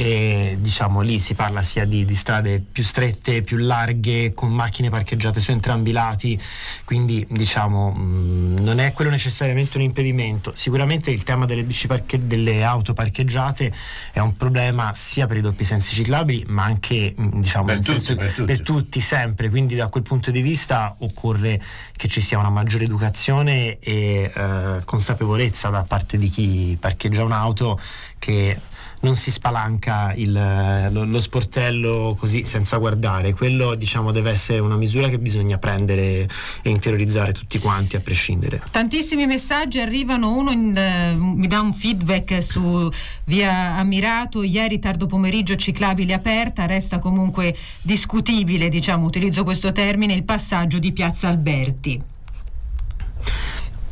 e 0.00 0.56
diciamo 0.60 1.00
lì 1.00 1.18
si 1.18 1.34
parla 1.34 1.64
sia 1.64 1.84
di, 1.84 2.04
di 2.04 2.14
strade 2.14 2.60
più 2.60 2.84
strette, 2.84 3.42
più 3.42 3.56
larghe, 3.56 4.32
con 4.32 4.52
macchine 4.52 4.90
parcheggiate 4.90 5.40
su 5.40 5.50
entrambi 5.50 5.90
i 5.90 5.92
lati, 5.92 6.40
quindi 6.84 7.26
diciamo 7.28 7.90
mh, 7.90 8.60
non 8.60 8.78
è 8.78 8.92
quello 8.92 9.10
necessariamente 9.10 9.76
un 9.76 9.82
impedimento. 9.82 10.52
Sicuramente 10.54 11.10
il 11.10 11.24
tema 11.24 11.46
delle, 11.46 11.64
bici 11.64 11.88
parche- 11.88 12.28
delle 12.28 12.62
auto 12.62 12.92
parcheggiate 12.92 13.72
è 14.12 14.20
un 14.20 14.36
problema 14.36 14.92
sia 14.94 15.26
per 15.26 15.38
i 15.38 15.40
doppi 15.40 15.64
sensi 15.64 15.92
ciclabili, 15.96 16.44
ma 16.46 16.62
anche 16.62 17.14
mh, 17.16 17.40
diciamo 17.40 17.64
Per 17.64 17.76
tutti, 17.78 17.90
senso- 17.90 18.14
per 18.14 18.30
tutti. 18.30 18.44
per 18.44 18.62
tutti 18.62 19.00
sempre, 19.00 19.50
quindi 19.50 19.74
da 19.74 19.88
quel 19.88 20.04
punto 20.04 20.30
di 20.30 20.42
vista 20.42 20.94
occorre 21.00 21.60
che 21.96 22.06
ci 22.06 22.20
sia 22.20 22.38
una 22.38 22.50
maggiore 22.50 22.84
educazione 22.84 23.80
e 23.80 24.30
eh, 24.32 24.80
consapevolezza 24.84 25.70
da 25.70 25.82
parte 25.82 26.18
di 26.18 26.28
chi 26.28 26.76
parcheggia 26.78 27.24
un'auto 27.24 27.80
che 28.20 28.56
non 29.00 29.16
si 29.16 29.30
spalanca 29.30 30.12
il- 30.14 30.88
lo, 30.90 31.04
lo 31.04 31.20
sportello 31.20 32.16
così 32.18 32.44
senza 32.44 32.76
guardare, 32.78 33.34
quello 33.34 33.74
diciamo 33.74 34.10
deve 34.12 34.30
essere 34.30 34.58
una 34.58 34.76
misura 34.76 35.08
che 35.08 35.18
bisogna 35.18 35.58
prendere 35.58 36.28
e 36.62 36.70
interiorizzare 36.70 37.32
tutti 37.32 37.58
quanti 37.58 37.96
a 37.96 38.00
prescindere. 38.00 38.62
Tantissimi 38.70 39.26
messaggi 39.26 39.80
arrivano, 39.80 40.36
uno 40.36 40.50
in, 40.50 40.76
eh, 40.76 41.14
mi 41.14 41.46
dà 41.46 41.60
un 41.60 41.72
feedback 41.72 42.42
su 42.42 42.90
via 43.24 43.76
Ammirato, 43.76 44.42
ieri 44.42 44.78
tardo 44.78 45.06
pomeriggio 45.06 45.56
ciclabile 45.56 46.14
aperta, 46.14 46.66
resta 46.66 46.98
comunque 46.98 47.56
discutibile, 47.82 48.68
diciamo, 48.68 49.06
utilizzo 49.06 49.44
questo 49.44 49.72
termine, 49.72 50.12
il 50.14 50.24
passaggio 50.24 50.78
di 50.78 50.92
Piazza 50.92 51.28
Alberti. 51.28 52.16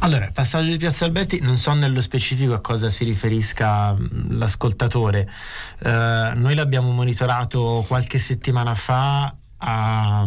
Allora, 0.06 0.30
passaggio 0.32 0.70
di 0.70 0.76
Piazza 0.76 1.04
Alberti 1.04 1.40
non 1.40 1.56
so 1.56 1.72
nello 1.74 2.00
specifico 2.00 2.54
a 2.54 2.60
cosa 2.60 2.90
si 2.90 3.02
riferisca 3.02 3.92
l'ascoltatore. 4.28 5.28
Eh, 5.80 6.32
noi 6.36 6.54
l'abbiamo 6.54 6.92
monitorato 6.92 7.84
qualche 7.88 8.20
settimana 8.20 8.72
fa 8.74 9.34
a, 9.56 10.24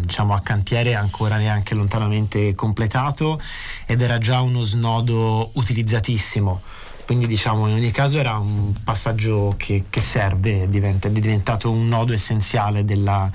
diciamo, 0.00 0.32
a, 0.32 0.40
cantiere 0.40 0.94
ancora 0.94 1.36
neanche 1.36 1.74
lontanamente 1.74 2.54
completato 2.54 3.38
ed 3.84 4.00
era 4.00 4.16
già 4.16 4.40
uno 4.40 4.64
snodo 4.64 5.50
utilizzatissimo. 5.56 6.62
Quindi 7.04 7.26
diciamo 7.26 7.68
in 7.68 7.74
ogni 7.74 7.90
caso 7.90 8.16
era 8.16 8.38
un 8.38 8.82
passaggio 8.82 9.56
che, 9.58 9.84
che 9.90 10.00
serve, 10.00 10.70
diventa, 10.70 11.08
è 11.08 11.10
diventato 11.10 11.70
un 11.70 11.86
nodo 11.86 12.14
essenziale 12.14 12.82
della, 12.82 13.30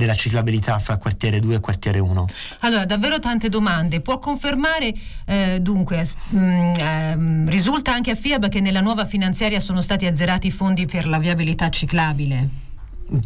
della 0.00 0.14
ciclabilità 0.14 0.78
fra 0.78 0.96
quartiere 0.96 1.40
2 1.40 1.56
e 1.56 1.60
quartiere 1.60 1.98
1. 1.98 2.26
Allora, 2.60 2.86
davvero 2.86 3.20
tante 3.20 3.50
domande. 3.50 4.00
Può 4.00 4.18
confermare, 4.18 4.94
eh, 5.26 5.58
dunque, 5.60 6.06
mh, 6.28 6.38
mm, 6.38 6.74
eh, 6.74 7.50
risulta 7.50 7.92
anche 7.92 8.10
a 8.10 8.14
FIAB 8.14 8.48
che 8.48 8.60
nella 8.60 8.80
nuova 8.80 9.04
finanziaria 9.04 9.60
sono 9.60 9.82
stati 9.82 10.06
azzerati 10.06 10.46
i 10.46 10.50
fondi 10.50 10.86
per 10.86 11.06
la 11.06 11.18
viabilità 11.18 11.68
ciclabile? 11.68 12.48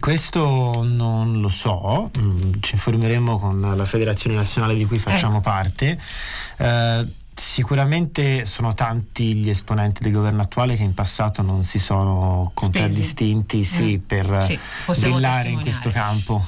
Questo 0.01 0.83
non 0.83 1.41
lo 1.41 1.49
so, 1.51 2.11
mm, 2.19 2.55
ci 2.61 2.75
informeremo 2.75 3.39
con 3.39 3.75
la 3.77 3.85
Federazione 3.85 4.35
Nazionale 4.35 4.75
di 4.75 4.87
cui 4.87 4.99
facciamo 4.99 5.39
eh. 5.39 5.43
parte. 5.43 5.99
Eh, 6.57 7.07
Sicuramente 7.35 8.47
sono 8.47 8.75
tanti 8.75 9.35
gli 9.35 9.51
esponenti 9.51 10.03
del 10.03 10.13
governo 10.13 10.43
attuale 10.43 10.77
che 10.77 10.83
in 10.83 10.95
passato 10.95 11.43
non 11.43 11.65
si 11.65 11.79
sono 11.79 12.51
contraddistinti 12.55 13.65
sì, 13.65 13.97
mm. 13.97 14.07
per 14.07 14.45
sì, 14.45 14.59
brillare 15.01 15.49
in 15.49 15.61
questo 15.61 15.91
campo. 15.91 16.45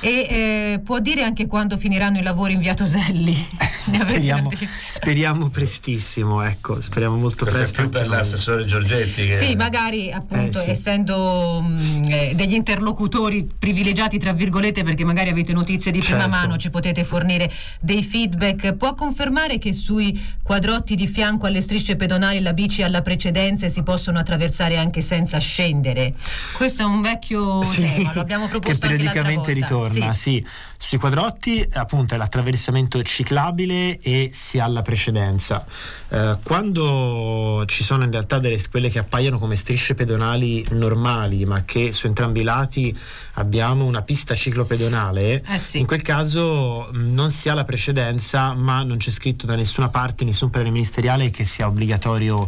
E 0.00 0.26
eh, 0.28 0.80
può 0.84 0.98
dire 0.98 1.22
anche 1.22 1.46
quando 1.46 1.78
finiranno 1.78 2.18
i 2.18 2.22
lavori 2.22 2.52
in 2.52 2.60
via 2.60 2.74
Toselli? 2.74 3.34
speriamo, 3.96 4.50
speriamo, 4.68 5.48
prestissimo, 5.48 6.42
ecco, 6.42 6.80
speriamo 6.82 7.16
molto 7.16 7.44
Questo 7.44 7.60
presto. 7.60 7.80
È 7.80 7.84
più 7.84 7.90
per 7.90 8.08
l'assessore 8.08 8.64
Giorgetti. 8.66 9.26
Che... 9.26 9.38
Sì, 9.38 9.56
magari 9.56 10.12
appunto 10.12 10.60
eh, 10.60 10.64
sì. 10.64 10.70
essendo 10.70 11.60
mh, 11.62 11.72
mm, 11.72 12.04
eh, 12.10 12.32
degli 12.34 12.52
interlocutori 12.52 13.48
privilegiati, 13.58 14.18
tra 14.18 14.32
virgolette, 14.32 14.84
perché 14.84 15.04
magari 15.04 15.30
avete 15.30 15.54
notizie 15.54 15.90
di 15.90 16.00
prima 16.00 16.20
certo. 16.20 16.34
mano, 16.34 16.56
ci 16.58 16.68
potete 16.68 17.02
fornire 17.02 17.50
dei 17.80 18.02
feedback. 18.02 18.74
Può 18.74 18.92
confermare 18.92 19.56
che 19.58 19.72
sui 19.72 20.20
quadrotti 20.42 20.94
di 20.94 21.06
fianco 21.06 21.46
alle 21.46 21.60
strisce 21.60 21.96
pedonali 21.96 22.40
la 22.40 22.52
bici 22.52 22.82
alla 22.82 23.02
precedenza 23.02 23.66
e 23.66 23.70
si 23.70 23.82
possono 23.82 24.18
attraversare 24.18 24.76
anche 24.76 25.00
senza 25.00 25.38
scendere? 25.38 26.14
Questo 26.56 26.82
è 26.82 26.84
un 26.84 27.00
vecchio 27.00 27.62
sì, 27.62 27.80
tema, 27.80 28.12
lo 28.14 28.20
abbiamo 28.20 28.48
proposto 28.48 28.86
che 28.86 28.94
periodicamente 28.94 29.52
ritorna 29.52 30.12
sì. 30.12 30.42
sì. 30.42 30.46
Sui 30.76 30.98
quadrotti 30.98 31.66
appunto 31.72 32.14
è 32.14 32.18
l'attraversamento 32.18 33.02
ciclabile 33.02 34.00
e 34.00 34.28
si 34.32 34.58
ha 34.58 34.66
la 34.66 34.82
precedenza. 34.82 35.64
Eh, 36.10 36.36
quando 36.42 37.64
ci 37.66 37.82
sono 37.82 38.04
in 38.04 38.10
realtà 38.10 38.38
delle 38.38 38.60
quelle 38.70 38.90
che 38.90 38.98
appaiono 38.98 39.38
come 39.38 39.56
strisce 39.56 39.94
pedonali 39.94 40.64
normali, 40.72 41.46
ma 41.46 41.62
che 41.64 41.90
su 41.90 42.06
entrambi 42.06 42.40
i 42.40 42.44
lati 42.44 42.96
abbiamo 43.34 43.86
una 43.86 44.02
pista 44.02 44.34
ciclopedonale, 44.34 45.42
eh 45.42 45.58
sì. 45.58 45.78
in 45.78 45.86
quel 45.86 46.02
caso 46.02 46.90
non 46.92 47.30
si 47.30 47.48
ha 47.48 47.54
la 47.54 47.64
precedenza, 47.64 48.52
ma 48.52 48.82
non 48.82 48.98
c'è 48.98 49.10
scritto 49.10 49.46
da 49.46 49.56
nessuna 49.56 49.88
parte, 49.88 50.13
nessun 50.22 50.50
parere 50.50 50.70
ministeriale 50.70 51.30
che 51.30 51.44
sia 51.44 51.66
obbligatorio 51.66 52.46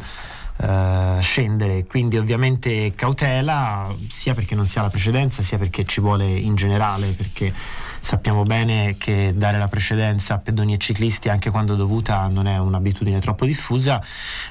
Uh, 0.58 1.20
scendere, 1.20 1.84
quindi 1.84 2.16
ovviamente 2.16 2.94
cautela 2.94 3.94
sia 4.08 4.32
perché 4.32 4.54
non 4.54 4.66
si 4.66 4.78
ha 4.78 4.82
la 4.82 4.88
precedenza 4.88 5.42
sia 5.42 5.58
perché 5.58 5.84
ci 5.84 6.00
vuole 6.00 6.24
in 6.26 6.54
generale 6.54 7.08
perché 7.08 7.52
sappiamo 8.06 8.44
bene 8.44 8.94
che 8.98 9.32
dare 9.34 9.58
la 9.58 9.66
precedenza 9.66 10.34
a 10.34 10.38
pedoni 10.38 10.74
e 10.74 10.78
ciclisti 10.78 11.28
anche 11.28 11.50
quando 11.50 11.74
dovuta 11.74 12.28
non 12.28 12.46
è 12.46 12.56
un'abitudine 12.56 13.18
troppo 13.18 13.44
diffusa. 13.44 14.00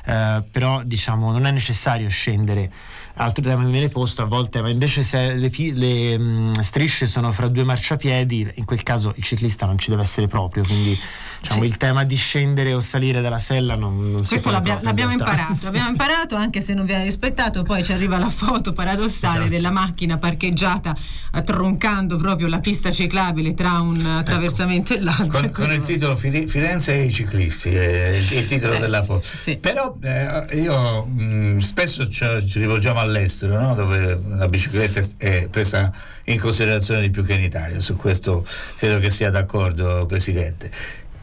Uh, 0.05 0.43
però 0.51 0.83
diciamo 0.83 1.31
non 1.31 1.45
è 1.45 1.51
necessario 1.51 2.09
scendere. 2.09 2.69
Altro 3.17 3.41
tema 3.41 3.63
che 3.63 3.69
viene 3.69 3.87
posto 3.87 4.23
a 4.23 4.25
volte 4.25 4.61
ma 4.61 4.67
invece 4.67 5.05
se 5.05 5.35
le, 5.35 5.49
le 5.71 6.17
mh, 6.17 6.61
strisce 6.63 7.07
sono 7.07 7.31
fra 7.31 7.47
due 7.47 7.63
marciapiedi 7.63 8.51
in 8.55 8.65
quel 8.65 8.83
caso 8.83 9.13
il 9.15 9.23
ciclista 9.23 9.65
non 9.65 9.77
ci 9.77 9.89
deve 9.89 10.01
essere 10.01 10.27
proprio. 10.27 10.63
Quindi 10.63 10.99
diciamo, 11.39 11.61
sì. 11.61 11.65
il 11.65 11.77
tema 11.77 12.03
di 12.03 12.15
scendere 12.17 12.73
o 12.73 12.81
salire 12.81 13.21
dalla 13.21 13.39
sella 13.39 13.75
non, 13.75 14.11
non 14.11 14.25
Questo 14.25 14.49
l'abbia, 14.49 14.79
l'abbiamo 14.81 15.13
imparato, 15.13 15.55
l'abbiamo 15.61 15.89
imparato 15.91 15.93
anche 16.35 16.61
se 16.61 16.73
non 16.73 16.85
viene 16.85 17.03
rispettato, 17.03 17.63
poi 17.63 17.83
ci 17.83 17.91
arriva 17.91 18.17
la 18.17 18.29
foto 18.29 18.73
paradossale 18.73 19.39
esatto. 19.39 19.49
della 19.49 19.71
macchina 19.71 20.17
parcheggiata 20.17 20.95
troncando 21.43 22.17
proprio 22.17 22.47
la 22.47 22.59
pista 22.59 22.91
ciclabile 22.91 23.53
tra 23.53 23.79
un 23.79 23.97
ecco. 23.97 24.07
attraversamento 24.09 24.93
ecco. 24.93 25.01
e 25.01 25.03
l'altro. 25.03 25.39
Con, 25.39 25.51
con, 25.51 25.71
il 25.71 25.83
titolo 25.83 26.15
Firenze 26.15 26.95
e 26.95 27.03
i 27.03 27.11
ciclisti, 27.11 27.75
è 27.75 28.07
il, 28.15 28.31
il 28.31 28.45
titolo 28.45 28.75
eh, 28.75 28.79
della 28.79 29.03
foto. 29.03 29.25
Sì. 29.25 29.57
Però 29.57 29.97
eh, 30.01 30.61
io 30.61 31.05
mh, 31.05 31.23
mm, 31.23 31.57
spesso 31.59 32.07
ci, 32.09 32.25
ci, 32.47 32.59
rivolgiamo 32.59 32.99
all'estero, 32.99 33.59
no? 33.59 33.73
dove 33.75 34.19
la 34.27 34.45
bicicletta 34.47 35.01
è 35.17 35.47
presa 35.49 35.91
in 36.25 36.39
considerazione 36.39 37.01
di 37.01 37.09
più 37.09 37.23
che 37.23 37.33
in 37.33 37.43
Italia, 37.43 37.79
su 37.79 37.95
questo 37.95 38.45
credo 38.77 38.99
che 38.99 39.09
sia 39.09 39.29
d'accordo 39.29 40.05
Presidente 40.07 40.71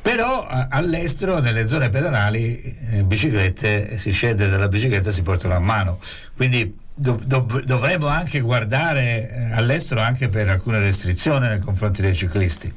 però 0.03 0.45
all'estero 0.69 1.39
nelle 1.39 1.67
zone 1.67 1.89
pedonali 1.89 2.61
in 2.91 3.07
biciclette 3.07 3.99
si 3.99 4.11
scende 4.11 4.49
dalla 4.49 4.67
bicicletta 4.67 5.11
e 5.11 5.13
si 5.13 5.23
portano 5.23 5.55
a 5.55 5.61
mano. 5.61 6.01
Quindi 6.35 6.77
dov- 6.93 7.23
dov- 7.23 7.63
dovremmo 7.63 8.09
anche 8.09 8.41
guardare 8.41 9.31
eh, 9.31 9.53
all'estero 9.53 10.01
anche 10.01 10.29
per 10.29 10.49
alcune 10.49 10.81
restrizioni 10.81 11.47
nei 11.47 11.61
confronti 11.61 12.03
dei 12.03 12.15
ciclisti 12.15 12.73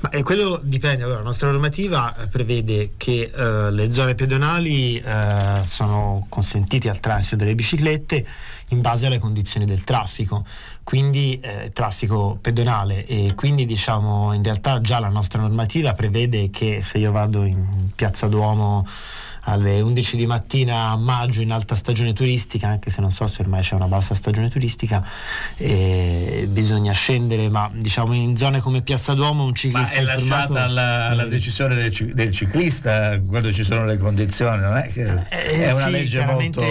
ma 0.00 0.10
eh, 0.10 0.22
quello 0.22 0.60
dipende, 0.62 1.02
allora, 1.02 1.18
la 1.18 1.24
nostra 1.24 1.50
normativa 1.50 2.16
eh, 2.16 2.28
prevede 2.28 2.90
che 2.96 3.32
eh, 3.34 3.70
le 3.70 3.90
zone 3.90 4.14
pedonali 4.14 4.98
eh, 4.98 5.60
sono 5.64 6.26
consentite 6.28 6.88
al 6.88 7.00
transito 7.00 7.36
delle 7.36 7.54
biciclette 7.54 8.26
in 8.68 8.80
base 8.80 9.06
alle 9.06 9.18
condizioni 9.18 9.66
del 9.66 9.82
traffico, 9.82 10.44
quindi 10.84 11.40
eh, 11.40 11.70
traffico 11.72 12.38
pedonale. 12.40 13.06
E 13.06 13.32
quindi 13.34 13.66
diciamo 13.66 14.32
in 14.32 14.42
realtà 14.42 14.80
già 14.80 15.00
la 15.00 15.08
nostra 15.08 15.40
normativa 15.40 15.94
prevede 15.94 16.50
che 16.50 16.80
se 16.82 16.98
io 16.98 17.10
vado 17.10 17.44
in 17.44 17.90
Piazza 17.94 18.28
Duomo 18.28 18.86
alle 19.48 19.80
11 19.80 20.16
di 20.16 20.26
mattina 20.26 20.90
a 20.90 20.96
maggio 20.96 21.40
in 21.40 21.52
alta 21.52 21.74
stagione 21.74 22.12
turistica, 22.12 22.68
anche 22.68 22.90
se 22.90 23.00
non 23.00 23.10
so 23.10 23.26
se 23.26 23.42
ormai 23.42 23.62
c'è 23.62 23.74
una 23.74 23.86
bassa 23.86 24.14
stagione 24.14 24.48
turistica, 24.50 25.04
bisogna 25.56 26.92
scendere, 26.92 27.48
ma 27.48 27.70
diciamo 27.72 28.12
in 28.12 28.36
zone 28.36 28.60
come 28.60 28.82
Piazza 28.82 29.14
Duomo 29.14 29.44
un 29.44 29.54
ciclista... 29.54 29.94
Ma 29.94 30.00
è 30.00 30.02
lasciata 30.02 30.64
alla, 30.64 31.08
alla 31.08 31.24
decisione 31.24 31.74
del, 31.74 32.12
del, 32.14 32.30
ciclista 32.30 33.18
quando 33.20 33.50
ci 33.52 33.64
sono 33.64 33.84
le 33.84 33.96
condizioni, 33.96 34.60
non 34.60 34.76
è 34.76 34.90
che 34.90 35.04
eh, 35.30 35.66
è 35.66 35.72
una 35.72 35.84
sì, 35.84 35.90
legge 35.90 36.24
molto... 36.26 36.62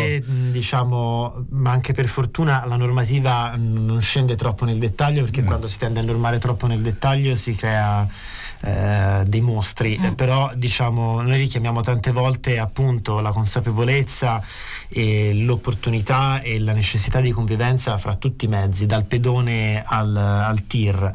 diciamo, 0.52 1.46
ma 1.50 1.72
anche 1.72 1.94
per 1.94 2.08
fortuna 2.08 2.64
la 2.68 2.76
normativa 2.76 3.56
non 3.58 4.02
scende 4.02 4.36
troppo 4.36 4.66
nel 4.66 4.78
dettaglio 4.78 5.24
perché 5.24 5.42
mm. 5.42 5.46
quando 5.46 5.68
si 5.68 5.78
tende 5.78 6.00
a 6.00 6.04
normare 6.04 6.38
troppo 6.38 6.68
nel 6.68 6.82
dettaglio 6.82 7.36
si 7.36 7.56
crea 7.56 8.08
eh, 8.62 9.24
dei 9.26 9.42
mostri, 9.42 10.00
mm. 10.00 10.14
però 10.14 10.52
diciamo 10.56 11.22
noi 11.22 11.38
richiamiamo 11.38 11.82
tante 11.82 12.12
volte 12.12 12.60
appunto 12.60 13.20
la 13.20 13.32
consapevolezza 13.32 14.42
e 14.88 15.34
l'opportunità 15.34 16.42
e 16.42 16.60
la 16.60 16.74
necessità 16.74 17.22
di 17.22 17.32
convivenza 17.32 17.98
fra 17.98 18.16
tutti 18.16 18.46
i 18.46 18.48
mezzi, 18.48 18.86
dal 18.86 19.06
pedone 19.06 19.84
al, 19.86 20.16
al 20.16 20.66
tir 20.66 21.12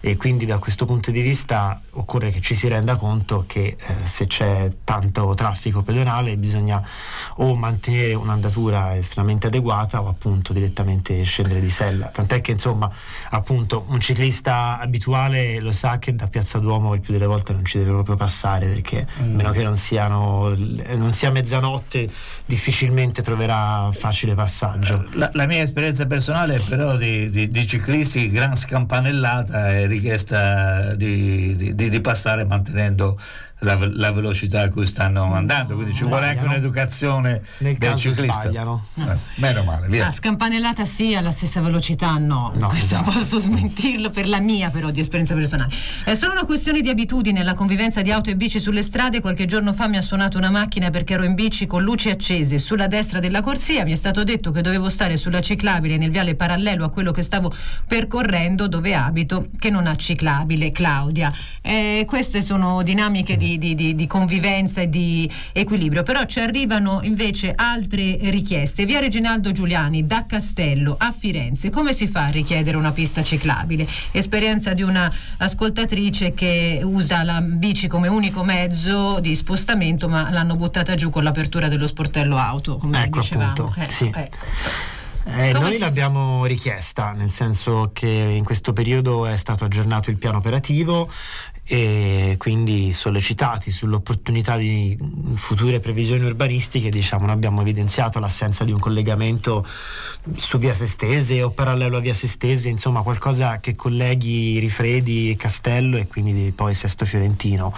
e 0.00 0.16
quindi 0.16 0.46
da 0.46 0.58
questo 0.58 0.84
punto 0.84 1.10
di 1.10 1.20
vista 1.20 1.80
occorre 1.96 2.30
che 2.30 2.40
ci 2.40 2.54
si 2.54 2.68
renda 2.68 2.96
conto 2.96 3.44
che 3.46 3.76
eh, 3.78 3.94
se 4.04 4.26
c'è 4.26 4.70
tanto 4.84 5.34
traffico 5.34 5.82
pedonale 5.82 6.36
bisogna 6.36 6.82
o 7.36 7.54
mantenere 7.54 8.14
un'andatura 8.14 8.96
estremamente 8.96 9.48
adeguata 9.48 10.02
o 10.02 10.08
appunto 10.08 10.52
direttamente 10.52 11.22
scendere 11.22 11.60
di 11.60 11.70
sella, 11.70 12.06
tant'è 12.06 12.40
che 12.40 12.52
insomma 12.52 12.90
appunto 13.30 13.84
un 13.88 14.00
ciclista 14.00 14.78
abituale 14.78 15.60
lo 15.60 15.72
sa 15.72 15.98
che 15.98 16.14
da 16.14 16.26
Piazza 16.28 16.58
Duomo 16.58 16.94
il 16.94 17.00
più 17.00 17.12
delle 17.12 17.26
volte 17.26 17.52
non 17.52 17.64
ci 17.64 17.78
deve 17.78 17.90
proprio 17.90 18.16
passare 18.16 18.66
perché 18.66 19.06
mm. 19.20 19.32
a 19.32 19.36
meno 19.36 19.50
che 19.50 19.62
non, 19.62 19.76
siano, 19.76 20.54
non 20.54 21.12
sia 21.12 21.30
mezzanotte 21.30 22.08
difficilmente 22.44 23.22
troverà 23.22 23.90
facile 23.92 24.34
passaggio. 24.34 25.06
La, 25.12 25.30
la 25.32 25.46
mia 25.46 25.62
esperienza 25.62 26.06
personale 26.06 26.60
però 26.60 26.96
di, 26.96 27.28
di, 27.30 27.50
di, 27.50 27.66
ciclisti 27.66 28.30
gran 28.30 28.54
scampanellata 28.54 29.70
è 29.70 29.86
richiesta 29.86 30.94
di, 30.94 31.74
di 31.74 31.85
passare 32.00 32.44
mantenendo 32.44 33.18
la, 33.60 33.78
la, 33.90 34.12
velocità 34.12 34.62
a 34.62 34.68
cui 34.68 34.86
stanno 34.86 35.32
andando, 35.32 35.76
quindi 35.76 35.94
ci 35.94 36.04
vuole 36.04 36.26
anche 36.26 36.44
un'educazione 36.44 37.42
Nel 37.58 37.76
del 37.78 37.96
ciclista. 37.96 38.42
Sbagliano. 38.42 38.86
Eh, 38.96 39.16
meno 39.36 39.64
male, 39.64 39.88
via. 39.88 40.08
Ah, 40.08 40.12
scampanellata 40.12 40.84
sì, 40.84 41.14
alla 41.14 41.30
stessa 41.30 41.62
velocità 41.62 42.16
no, 42.18 42.52
no 42.54 42.68
questo 42.68 42.96
esatto. 42.96 43.12
posso 43.12 43.38
smentirlo 43.38 44.10
per 44.10 44.28
la 44.28 44.40
mia 44.40 44.68
però 44.68 44.90
di 44.90 45.00
esperienza 45.00 45.34
personale. 45.34 45.72
È 46.04 46.14
solo 46.14 46.32
una 46.32 46.44
questione 46.44 46.80
di 46.80 46.90
abitudine, 46.90 47.42
la 47.42 47.54
convivenza 47.54 48.02
di 48.02 48.12
auto 48.12 48.28
e 48.28 48.36
bici 48.36 48.60
sulle 48.60 48.82
strade, 48.82 49.20
qualche 49.20 49.46
giorno 49.46 49.72
fa 49.72 49.88
mi 49.88 49.96
ha 49.96 50.02
suonato 50.02 50.36
una 50.36 50.50
macchina 50.50 50.90
perché 50.90 51.14
ero 51.14 51.24
in 51.24 51.34
bici 51.34 51.66
con 51.66 51.82
luci 51.82 52.10
accese 52.10 52.58
sulla 52.58 52.88
destra 52.88 53.20
della 53.20 53.40
corsia, 53.40 53.84
mi 53.84 53.92
è 53.92 53.96
stato 53.96 54.22
detto 54.22 54.50
che 54.50 54.60
dovevo 54.60 54.90
stare 54.90 55.16
sulla 55.16 55.40
ciclabile 55.40 55.96
nel 55.96 56.10
viale 56.10 56.34
parallelo 56.34 56.84
a 56.84 56.90
quello 56.90 57.10
che 57.10 57.22
stavo 57.22 57.52
percorrendo 57.86 58.68
dove 58.68 58.94
abito 58.94 59.48
che 59.58 59.70
non 59.70 59.86
ha 59.86 59.96
ciclabile, 59.96 60.72
Claudia. 60.72 61.32
Eh, 61.62 62.04
queste 62.06 62.42
sono 62.42 62.82
dinamiche 62.82 63.36
di 63.38 63.45
di, 63.58 63.74
di, 63.74 63.94
di, 63.94 64.06
convivenza 64.06 64.80
e 64.80 64.88
di 64.88 65.30
equilibrio. 65.52 66.02
Però 66.02 66.24
ci 66.24 66.40
arrivano 66.40 67.00
invece 67.02 67.52
altre 67.54 68.18
richieste. 68.30 68.84
Via 68.84 68.98
Reginaldo 68.98 69.52
Giuliani 69.52 70.06
da 70.06 70.26
Castello 70.26 70.96
a 70.98 71.12
Firenze. 71.12 71.70
Come 71.70 71.92
si 71.92 72.08
fa 72.08 72.26
a 72.26 72.30
richiedere 72.30 72.76
una 72.76 72.92
pista 72.92 73.22
ciclabile? 73.22 73.86
Esperienza 74.10 74.74
di 74.74 74.82
una 74.82 75.12
ascoltatrice 75.38 76.34
che 76.34 76.80
usa 76.82 77.22
la 77.22 77.40
bici 77.40 77.86
come 77.86 78.08
unico 78.08 78.42
mezzo 78.42 79.20
di 79.20 79.34
spostamento, 79.34 80.08
ma 80.08 80.30
l'hanno 80.30 80.56
buttata 80.56 80.94
giù 80.94 81.10
con 81.10 81.22
l'apertura 81.22 81.68
dello 81.68 81.86
sportello 81.86 82.36
auto, 82.36 82.76
come 82.76 83.04
ecco, 83.04 83.20
dicevamo. 83.20 83.50
Appunto, 83.50 83.74
ecco, 83.80 83.90
sì. 83.90 84.10
ecco. 84.14 84.36
Eh, 85.28 85.52
noi 85.52 85.76
l'abbiamo 85.78 86.44
richiesta, 86.44 87.10
nel 87.10 87.30
senso 87.30 87.90
che 87.92 88.06
in 88.06 88.44
questo 88.44 88.72
periodo 88.72 89.26
è 89.26 89.36
stato 89.36 89.64
aggiornato 89.64 90.10
il 90.10 90.18
piano 90.18 90.38
operativo 90.38 91.10
e 91.68 92.36
quindi 92.38 92.92
sollecitati 92.92 93.72
sull'opportunità 93.72 94.56
di 94.56 94.96
future 95.34 95.80
previsioni 95.80 96.24
urbanistiche 96.24 96.90
diciamo, 96.90 97.26
abbiamo 97.26 97.60
evidenziato 97.60 98.20
l'assenza 98.20 98.62
di 98.62 98.70
un 98.70 98.78
collegamento 98.78 99.66
su 100.36 100.58
via 100.58 100.74
Sestese 100.74 101.42
o 101.42 101.50
parallelo 101.50 101.96
a 101.96 102.00
via 102.00 102.14
Sestese 102.14 102.68
insomma 102.68 103.02
qualcosa 103.02 103.58
che 103.58 103.74
colleghi 103.74 104.60
Rifredi 104.60 105.30
e 105.30 105.36
Castello 105.36 105.96
e 105.96 106.06
quindi 106.06 106.52
poi 106.52 106.72
Sesto 106.72 107.04
Fiorentino. 107.04 107.74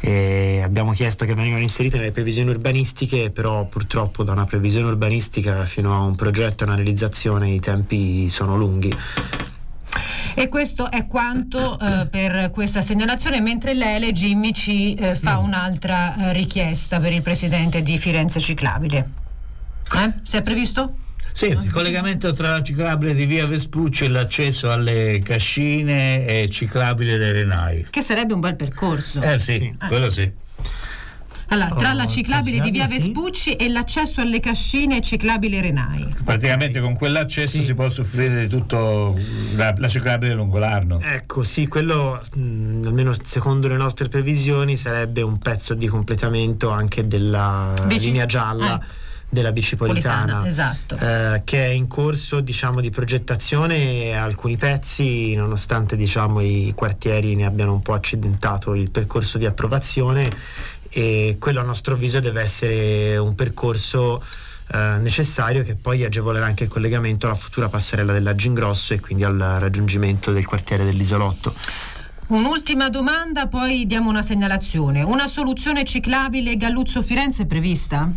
E 0.00 0.60
abbiamo 0.62 0.92
chiesto 0.92 1.24
che 1.24 1.34
vengano 1.34 1.60
inserite 1.60 1.96
nelle 1.96 2.12
previsioni 2.12 2.50
urbanistiche 2.50 3.30
però 3.30 3.66
purtroppo 3.66 4.22
da 4.22 4.30
una 4.30 4.44
previsione 4.44 4.86
urbanistica 4.86 5.64
fino 5.64 5.92
a 5.92 6.02
un 6.02 6.14
progetto 6.14 6.62
e 6.62 6.66
una 6.68 6.76
realizzazione 6.76 7.50
i 7.50 7.58
tempi 7.58 8.28
sono 8.28 8.56
lunghi 8.56 8.96
e 10.34 10.48
questo 10.48 10.90
è 10.90 11.06
quanto 11.06 11.78
eh, 11.78 12.06
per 12.06 12.50
questa 12.50 12.82
segnalazione, 12.82 13.40
mentre 13.40 13.74
l'Ele 13.74 14.12
Jimmy 14.12 14.52
ci 14.52 14.94
eh, 14.94 15.14
fa 15.14 15.40
mm. 15.40 15.44
un'altra 15.44 16.16
eh, 16.16 16.32
richiesta 16.32 17.00
per 17.00 17.12
il 17.12 17.22
presidente 17.22 17.82
di 17.82 17.98
Firenze 17.98 18.40
Ciclabile. 18.40 19.08
Eh? 19.96 20.12
Si 20.22 20.36
è 20.36 20.42
previsto? 20.42 20.98
Sì, 21.32 21.46
il 21.46 21.70
collegamento 21.72 22.32
tra 22.32 22.50
la 22.50 22.62
ciclabile 22.62 23.12
di 23.12 23.26
via 23.26 23.44
Vespucci 23.44 24.04
e 24.04 24.08
l'accesso 24.08 24.70
alle 24.70 25.20
cascine 25.24 26.24
e 26.26 26.48
ciclabile 26.48 27.16
dei 27.16 27.32
Renai. 27.32 27.86
Che 27.90 28.02
sarebbe 28.02 28.34
un 28.34 28.40
bel 28.40 28.54
percorso. 28.54 29.20
Eh 29.20 29.40
sì, 29.40 29.58
sì. 29.58 29.76
quello 29.88 30.08
sì. 30.10 30.30
Allora, 31.48 31.74
tra 31.74 31.92
la 31.92 32.04
oh, 32.04 32.08
ciclabile 32.08 32.60
di 32.60 32.70
via 32.70 32.86
Vespucci 32.86 33.50
sì. 33.50 33.56
e 33.56 33.68
l'accesso 33.68 34.20
alle 34.20 34.40
cascine 34.40 35.00
ciclabile 35.00 35.60
Renai. 35.60 36.14
Praticamente 36.24 36.80
con 36.80 36.94
quell'accesso 36.94 37.58
sì. 37.58 37.62
si 37.62 37.74
può 37.74 37.88
soffrire 37.88 38.40
di 38.40 38.48
tutto 38.48 39.18
la, 39.54 39.74
la 39.76 39.88
ciclabile 39.88 40.34
lungo 40.34 40.58
l'Arno. 40.58 41.00
Ecco, 41.00 41.42
sì, 41.44 41.66
quello 41.66 42.22
mh, 42.34 42.40
mm, 42.40 42.86
almeno 42.86 43.14
secondo 43.22 43.68
le 43.68 43.76
nostre 43.76 44.08
previsioni 44.08 44.76
sarebbe 44.76 45.22
un 45.22 45.38
pezzo 45.38 45.74
di 45.74 45.86
completamento 45.86 46.70
anche 46.70 47.06
della 47.06 47.72
Bici? 47.86 48.06
linea 48.06 48.26
gialla. 48.26 48.80
Eh 48.80 49.02
della 49.34 49.52
bicipolitana 49.52 50.46
esatto. 50.46 50.96
eh, 50.96 51.42
che 51.44 51.66
è 51.66 51.68
in 51.68 51.88
corso 51.88 52.40
diciamo, 52.40 52.80
di 52.80 52.88
progettazione 52.88 54.16
alcuni 54.16 54.56
pezzi 54.56 55.34
nonostante 55.34 55.96
diciamo, 55.96 56.40
i 56.40 56.72
quartieri 56.74 57.34
ne 57.34 57.44
abbiano 57.44 57.72
un 57.72 57.82
po' 57.82 57.92
accidentato 57.92 58.74
il 58.74 58.90
percorso 58.90 59.36
di 59.36 59.44
approvazione 59.44 60.30
e 60.96 61.38
quello 61.40 61.58
a 61.58 61.64
nostro 61.64 61.94
avviso 61.94 62.20
deve 62.20 62.40
essere 62.40 63.16
un 63.16 63.34
percorso 63.34 64.22
eh, 64.72 64.98
necessario 65.00 65.64
che 65.64 65.74
poi 65.74 66.04
agevolerà 66.04 66.46
anche 66.46 66.64
il 66.64 66.70
collegamento 66.70 67.26
alla 67.26 67.34
futura 67.34 67.68
passerella 67.68 68.12
della 68.12 68.36
Gingrosso 68.36 68.94
e 68.94 69.00
quindi 69.00 69.24
al 69.24 69.36
raggiungimento 69.58 70.30
del 70.30 70.46
quartiere 70.46 70.84
dell'Isolotto. 70.84 71.52
Un'ultima 72.28 72.88
domanda, 72.90 73.48
poi 73.48 73.86
diamo 73.86 74.08
una 74.08 74.22
segnalazione. 74.22 75.02
Una 75.02 75.26
soluzione 75.26 75.82
ciclabile 75.82 76.56
Galluzzo-Firenze 76.56 77.42
è 77.42 77.46
prevista? 77.46 78.08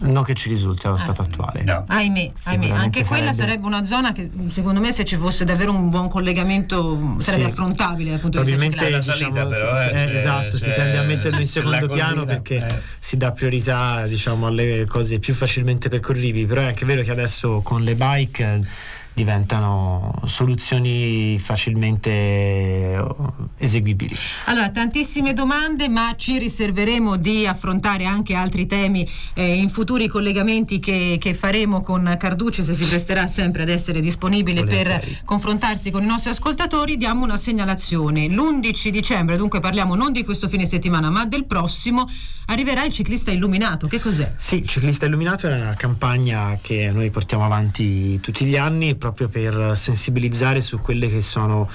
Non 0.00 0.22
che 0.22 0.34
ci 0.34 0.48
risulti 0.48 0.86
allo 0.86 0.96
stato 0.96 1.22
ah, 1.22 1.24
attuale. 1.24 1.62
No. 1.62 1.84
Ahimè, 1.88 2.30
ahimè. 2.44 2.70
anche 2.70 3.04
quella 3.04 3.32
sarebbe... 3.32 3.34
sarebbe... 3.34 3.66
una 3.66 3.84
zona 3.84 4.12
che 4.12 4.30
secondo 4.48 4.80
me 4.80 4.92
se 4.92 5.04
ci 5.04 5.16
fosse 5.16 5.44
davvero 5.44 5.72
un 5.72 5.90
buon 5.90 6.08
collegamento 6.08 7.16
sarebbe 7.18 7.44
sì. 7.44 7.50
affrontabile 7.50 8.10
dal 8.10 8.20
punto 8.20 8.40
di 8.40 8.50
vista 8.50 8.66
Probabilmente 8.66 8.96
diciamo, 8.96 9.34
salita, 9.34 9.46
però, 9.46 9.80
eh, 9.80 10.12
eh, 10.12 10.14
esatto, 10.14 10.56
si 10.56 10.72
tende 10.72 10.98
a 10.98 11.02
metterlo 11.02 11.40
in 11.40 11.48
secondo 11.48 11.88
piano 11.88 12.24
perché 12.24 12.56
eh. 12.56 12.80
si 13.00 13.16
dà 13.16 13.32
priorità 13.32 14.06
diciamo, 14.06 14.46
alle 14.46 14.84
cose 14.86 15.18
più 15.18 15.34
facilmente 15.34 15.88
percorribili, 15.88 16.46
però 16.46 16.60
è 16.60 16.66
anche 16.66 16.84
vero 16.84 17.02
che 17.02 17.10
adesso 17.10 17.60
con 17.62 17.82
le 17.82 17.94
bike 17.94 18.66
diventano 19.18 20.14
soluzioni 20.26 21.38
facilmente 21.40 22.10
eh, 22.10 23.04
eseguibili. 23.58 24.14
Allora, 24.44 24.70
tantissime 24.70 25.32
domande, 25.32 25.88
ma 25.88 26.14
ci 26.16 26.38
riserveremo 26.38 27.16
di 27.16 27.44
affrontare 27.44 28.04
anche 28.04 28.34
altri 28.34 28.66
temi 28.66 29.08
eh, 29.34 29.54
in 29.54 29.70
futuri 29.70 30.06
collegamenti 30.06 30.78
che, 30.78 31.16
che, 31.20 31.34
faremo 31.34 31.80
con 31.80 32.14
Carducci, 32.16 32.62
se 32.62 32.74
si 32.74 32.84
presterà 32.84 33.26
sempre 33.26 33.62
ad 33.62 33.70
essere 33.70 34.00
disponibile 34.00 34.62
Volentieri. 34.62 35.00
per 35.00 35.20
confrontarsi 35.24 35.90
con 35.90 36.04
i 36.04 36.06
nostri 36.06 36.30
ascoltatori. 36.30 36.96
Diamo 36.96 37.24
una 37.24 37.36
segnalazione. 37.36 38.28
L'11 38.28 38.88
dicembre, 38.90 39.36
dunque 39.36 39.58
parliamo 39.58 39.96
non 39.96 40.12
di 40.12 40.22
questo 40.22 40.46
fine 40.46 40.64
settimana, 40.64 41.10
ma 41.10 41.26
del 41.26 41.44
prossimo, 41.44 42.08
arriverà 42.46 42.84
il 42.84 42.92
ciclista 42.92 43.32
illuminato. 43.32 43.88
Che 43.88 44.00
cos'è? 44.00 44.34
Sì, 44.36 44.56
il 44.58 44.68
ciclista 44.68 45.06
illuminato 45.06 45.48
è 45.48 45.60
una 45.60 45.74
campagna 45.74 46.58
che 46.62 46.90
noi 46.92 47.10
portiamo 47.10 47.44
avanti 47.44 48.20
tutti 48.20 48.44
gli 48.44 48.56
anni 48.56 48.94
proprio 49.12 49.28
per 49.28 49.76
sensibilizzare 49.76 50.60
su 50.60 50.80
quelle 50.80 51.08
che 51.08 51.22
sono 51.22 51.68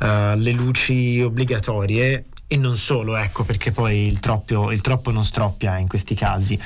uh, 0.00 0.36
le 0.36 0.52
luci 0.52 1.20
obbligatorie 1.20 2.24
e 2.46 2.56
non 2.56 2.76
solo, 2.76 3.16
ecco, 3.16 3.42
perché 3.42 3.72
poi 3.72 4.06
il 4.06 4.20
troppo, 4.20 4.70
il 4.70 4.80
troppo, 4.82 5.10
non 5.10 5.24
stroppia 5.24 5.78
in 5.78 5.88
questi 5.88 6.14
casi. 6.14 6.58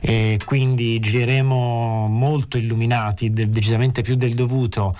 E 0.00 0.38
quindi 0.44 1.00
gireremo 1.00 2.06
molto 2.06 2.58
illuminati, 2.58 3.32
de- 3.32 3.50
decisamente 3.50 4.02
più 4.02 4.14
del 4.14 4.34
dovuto, 4.34 4.94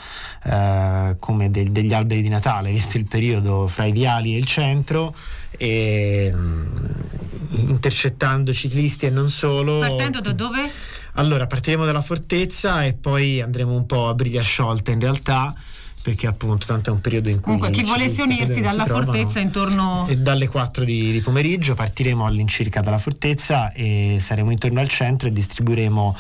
eh, 0.45 1.17
come 1.19 1.51
de- 1.51 1.71
degli 1.71 1.93
alberi 1.93 2.23
di 2.23 2.29
Natale, 2.29 2.71
visto 2.71 2.97
il 2.97 3.05
periodo 3.05 3.69
fra 3.69 3.85
i 3.85 3.93
viali 3.93 4.35
e 4.35 4.39
il 4.39 4.47
centro. 4.47 5.15
E, 5.59 6.33
mm, 6.35 6.67
intercettando 7.69 8.53
ciclisti 8.55 9.07
e 9.07 9.11
non 9.11 9.29
solo. 9.29 9.81
Partendo 9.81 10.21
da 10.21 10.33
dove? 10.33 10.71
Allora, 11.15 11.47
partiremo 11.47 11.85
dalla 11.85 12.01
fortezza 12.01 12.85
e 12.85 12.95
poi 12.95 13.41
andremo 13.41 13.75
un 13.75 13.87
po' 13.87 14.09
a 14.09 14.15
briglia 14.15 14.43
sciolta 14.43 14.91
in 14.91 15.01
realtà 15.01 15.55
perché 16.03 16.27
appunto 16.27 16.67
tanto 16.67 16.91
è 16.91 16.93
un 16.93 17.01
periodo 17.01 17.29
in 17.29 17.41
cui 17.41 17.57
comunque 17.57 17.71
chi 17.71 17.85
volesse 17.85 18.23
unirsi 18.23 18.61
dalla 18.61 18.85
fortezza 18.85 19.39
intorno 19.39 20.07
e 20.09 20.19
dalle 20.19 20.49
4 20.49 20.85
di, 20.85 21.13
di, 21.13 21.21
pomeriggio 21.21 21.75
partiremo 21.75 22.27
all'incirca 22.27 22.81
dalla 22.81 22.99
fortezza 22.99 23.73
e 23.73 24.19
saremo 24.21 24.51
intorno 24.51 24.81
al 24.81 24.89
centro 24.89 25.29
e 25.29 25.33
distribuiremo 25.33 26.17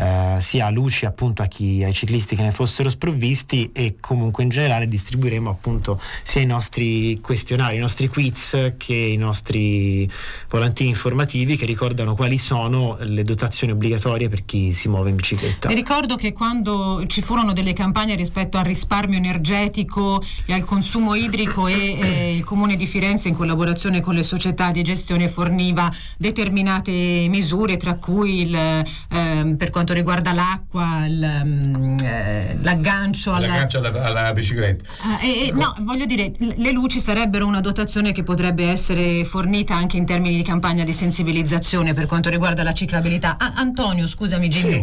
eh, 0.00 0.38
sia 0.40 0.70
luci 0.70 1.04
appunto 1.04 1.42
a 1.42 1.46
chi, 1.46 1.84
ai 1.84 1.92
ciclisti 1.92 2.34
che 2.34 2.42
ne 2.42 2.52
fossero 2.52 2.88
sprovvisti 2.88 3.70
e 3.72 3.96
comunque 4.00 4.42
in 4.42 4.48
generale 4.48 4.88
distribuiremo 4.88 5.50
appunto 5.50 6.00
sia 6.22 6.40
i 6.40 6.46
nostri 6.46 7.20
questionari, 7.20 7.76
i 7.76 7.80
nostri 7.80 8.08
quiz 8.08 8.72
che 8.78 8.94
i 8.94 9.16
nostri 9.16 10.10
volantini 10.48 10.88
informativi 10.88 11.56
che 11.56 11.66
ricordano 11.66 12.14
quali 12.14 12.38
sono 12.38 12.96
le 13.00 13.22
dotazioni 13.22 13.74
obbligatorie 13.74 14.28
per 14.28 14.44
chi 14.44 14.72
si 14.72 14.88
muove 14.88 15.10
in 15.10 15.16
bicicletta. 15.16 15.68
Mi 15.68 15.74
ricordo 15.74 16.16
che 16.16 16.32
quando 16.32 17.04
ci 17.06 17.20
furono 17.20 17.52
delle 17.52 17.74
campagne 17.74 18.14
rispetto 18.14 18.56
al 18.56 18.64
risparmio 18.64 19.19
energetico 19.20 20.22
e 20.46 20.52
al 20.52 20.64
consumo 20.64 21.14
idrico 21.14 21.68
e 21.68 21.98
eh, 22.00 22.34
il 22.34 22.44
Comune 22.44 22.76
di 22.76 22.86
Firenze 22.86 23.28
in 23.28 23.36
collaborazione 23.36 24.00
con 24.00 24.14
le 24.14 24.22
società 24.22 24.70
di 24.70 24.82
gestione 24.82 25.28
forniva 25.28 25.90
determinate 26.16 27.26
misure 27.28 27.76
tra 27.76 27.94
cui 27.94 28.40
il, 28.40 28.54
eh, 28.54 29.54
per 29.56 29.70
quanto 29.70 29.92
riguarda 29.92 30.32
l'acqua, 30.32 31.04
il, 31.06 31.40
um, 31.44 31.96
eh, 32.02 32.56
l'aggancio, 32.60 33.32
alla, 33.32 33.46
l'aggancio 33.46 33.78
alla, 33.78 34.04
alla 34.04 34.32
bicicletta. 34.32 34.84
Uh, 35.02 35.24
e, 35.24 35.46
e, 35.48 35.52
no, 35.52 35.74
voglio 35.80 36.06
dire, 36.06 36.32
le 36.38 36.72
luci 36.72 36.98
sarebbero 36.98 37.46
una 37.46 37.60
dotazione 37.60 38.12
che 38.12 38.22
potrebbe 38.22 38.68
essere 38.68 39.24
fornita 39.24 39.74
anche 39.74 39.96
in 39.96 40.06
termini 40.06 40.36
di 40.36 40.42
campagna 40.42 40.84
di 40.84 40.92
sensibilizzazione 40.92 41.94
per 41.94 42.06
quanto 42.06 42.28
riguarda 42.28 42.62
la 42.62 42.72
ciclabilità. 42.72 43.36
Ah, 43.38 43.52
Antonio, 43.56 44.06
scusami 44.08 44.48
Jimmy, 44.48 44.72
sì. 44.72 44.78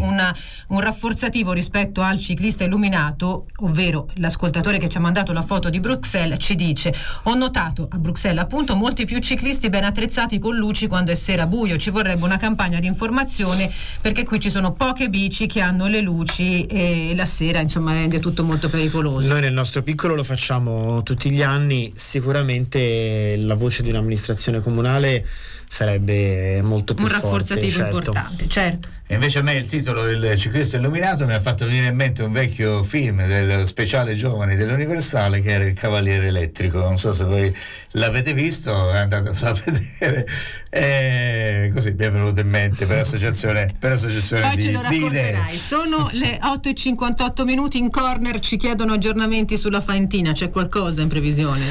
un 0.68 0.80
rafforzativo 0.80 1.52
rispetto 1.54 2.02
al 2.02 2.20
ciclista 2.20 2.64
illuminato, 2.64 3.48
ovvero 3.58 4.10
l'ascoltatore 4.28 4.78
che 4.78 4.90
ci 4.90 4.98
ha 4.98 5.00
mandato 5.00 5.32
la 5.34 5.42
foto 5.42 5.70
di 5.70 5.80
Bruxelles, 5.80 6.38
ci 6.40 6.56
dice 6.56 6.94
ho 7.24 7.36
notato 7.36 7.88
a 7.92 7.98
Bruxelles 7.98 8.42
appunto 8.44 8.76
molti 8.76 9.06
più 9.06 9.20
ciclisti 9.20 9.70
ben 9.70 9.84
attrezzati 9.84 10.38
con 10.38 10.56
luci 10.56 10.88
quando 10.88 11.12
è 11.12 11.16
sera 11.16 11.48
buio, 11.48 11.78
ci 11.78 11.90
vorrebbe 11.90 12.24
una 12.24 12.38
campagna 12.38 12.80
di 12.80 12.88
informazione 12.88 13.72
perché 14.02 14.24
qui 14.26 14.40
ci 14.40 14.50
sono 14.50 14.74
poche 14.74 15.10
bici 15.10 15.48
che 15.48 15.62
hanno 15.62 15.88
le 15.88 16.02
luci 16.02 16.66
e 16.66 17.14
la 17.16 17.26
sera 17.26 17.60
insomma 17.60 17.94
rende 17.94 18.20
tutto 18.20 18.44
molto 18.44 18.70
pericoloso. 18.70 19.28
Noi 19.28 19.42
nel 19.42 19.54
nostro 19.54 19.82
piccolo 19.82 20.14
lo 20.14 20.24
facciamo 20.24 21.02
tutti 21.04 21.32
gli 21.32 21.42
anni, 21.42 21.92
sicuramente 21.96 23.36
la 23.38 23.56
voce 23.56 23.82
di 23.84 23.90
un'amministrazione 23.90 24.60
comunale 24.60 25.26
sarebbe 25.68 26.62
molto 26.62 26.94
più 26.94 27.04
un 27.04 27.10
forte. 27.10 27.26
rafforzativo 27.26 27.72
certo. 27.72 27.96
importante, 27.98 28.48
certo. 28.48 28.90
E 29.10 29.14
invece 29.14 29.40
a 29.40 29.42
me 29.42 29.54
il 29.54 29.68
titolo 29.70 30.06
Il 30.10 30.38
ciclista 30.38 30.76
illuminato 30.76 31.26
mi 31.26 31.32
ha 31.34 31.40
fatto 31.40 31.66
venire 31.66 31.88
in 31.88 31.96
mente 31.96 32.24
un 32.24 32.34
vecchio 32.34 32.84
film 32.84 33.26
del 33.26 33.66
speciale 33.66 34.16
giovani 34.16 34.58
dell'Universale 34.58 35.40
che 35.40 35.50
era 35.52 35.64
Il 35.64 35.74
Cavaliere 35.76 36.28
Elettrico. 36.28 36.80
Non 36.80 36.98
so 36.98 37.14
se 37.14 37.24
voi 37.24 37.56
l'avete 37.92 38.34
visto, 38.34 38.74
andatevelo 38.90 39.48
a 39.48 39.54
vedere. 39.64 40.28
E 40.70 41.72
così 41.74 41.92
mi 41.98 42.04
è 42.04 42.12
venuto 42.12 42.42
in 42.42 42.50
mente 42.50 42.86
per 42.86 42.98
associazione, 43.00 43.74
per 43.80 43.94
associazione 43.94 44.42
Poi 44.42 44.56
di, 44.58 44.64
ce 44.64 44.72
lo 44.72 44.82
di 44.90 44.96
idee. 44.98 45.32
racconterai. 45.32 45.58
Sono 45.58 46.10
le 46.12 46.40
8.58 46.44 47.44
minuti 47.46 47.78
in 47.78 47.90
corner, 47.90 48.40
ci 48.40 48.58
chiedono 48.58 48.92
aggiornamenti 48.92 49.58
sulla 49.58 49.80
Faentina, 49.80 50.34
c'è 50.34 50.50
qualcosa 50.50 51.02
in 51.02 51.08
previsione? 51.08 51.64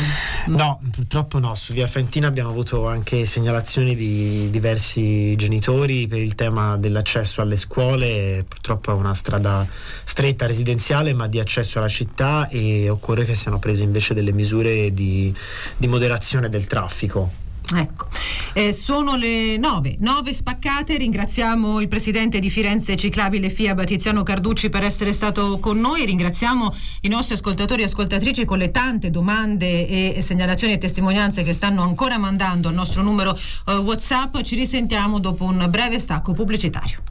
No, 0.47 0.81
purtroppo 0.91 1.39
no. 1.39 1.55
Su 1.55 1.75
Via 1.75 1.87
Fentina 1.87 2.29
abbiamo 2.29 2.49
avuto 2.49 2.89
anche 2.89 3.27
segnalazioni 3.27 3.86
di 3.95 4.49
diversi 4.51 5.37
genitori 5.37 6.07
per 6.09 6.21
il 6.21 6.35
tema 6.35 6.77
dell'accesso 6.77 7.41
alle 7.41 7.57
scuole. 7.57 8.45
Purtroppo 8.49 8.91
è 8.91 8.95
una 8.95 9.15
strada 9.15 9.67
stretta 10.05 10.47
residenziale, 10.47 11.13
ma 11.13 11.29
di 11.29 11.39
accesso 11.39 11.79
alla 11.79 11.89
città 11.89 12.49
e 12.49 12.89
occorre 12.89 13.25
che 13.25 13.35
siano 13.35 13.59
prese 13.59 13.85
invece 13.85 14.15
delle 14.15 14.33
misure 14.33 14.93
di, 14.93 15.33
di 15.77 15.87
moderazione 15.87 16.49
del 16.49 16.67
traffico. 16.67 17.46
Ecco, 17.75 18.07
eh, 18.53 18.73
sono 18.73 19.17
le 19.17 19.57
9, 19.57 19.97
9 19.99 20.33
spaccate, 20.33 20.97
ringraziamo 20.97 21.81
il 21.81 21.89
presidente 21.89 22.39
di 22.39 22.49
Firenze 22.49 22.95
Ciclabile 22.95 23.51
FIAB 23.51 23.85
Tiziano 23.85 24.23
Carducci 24.23 24.69
per 24.69 24.85
essere 24.85 25.13
stato 25.13 25.59
con 25.59 25.81
noi, 25.81 26.05
ringraziamo 26.05 26.73
i 27.01 27.09
nostri 27.09 27.35
ascoltatori 27.35 27.83
e 27.83 27.87
ascoltatrici 27.87 28.45
con 28.45 28.59
le 28.59 28.71
tante 28.71 29.11
domande 29.11 30.15
e 30.15 30.23
segnalazioni 30.23 30.75
e 30.75 30.79
testimonianze 30.79 31.43
che 31.43 31.53
stanno 31.53 31.83
ancora 31.83 32.19
mandando 32.19 32.69
al 32.69 32.75
nostro 32.75 33.03
numero 33.03 33.37
eh, 33.67 33.75
Whatsapp, 33.75 34.41
ci 34.43 34.55
risentiamo 34.55 35.19
dopo 35.19 35.45
un 35.45 35.67
breve 35.69 35.99
stacco 35.99 36.33
pubblicitario. 36.33 37.03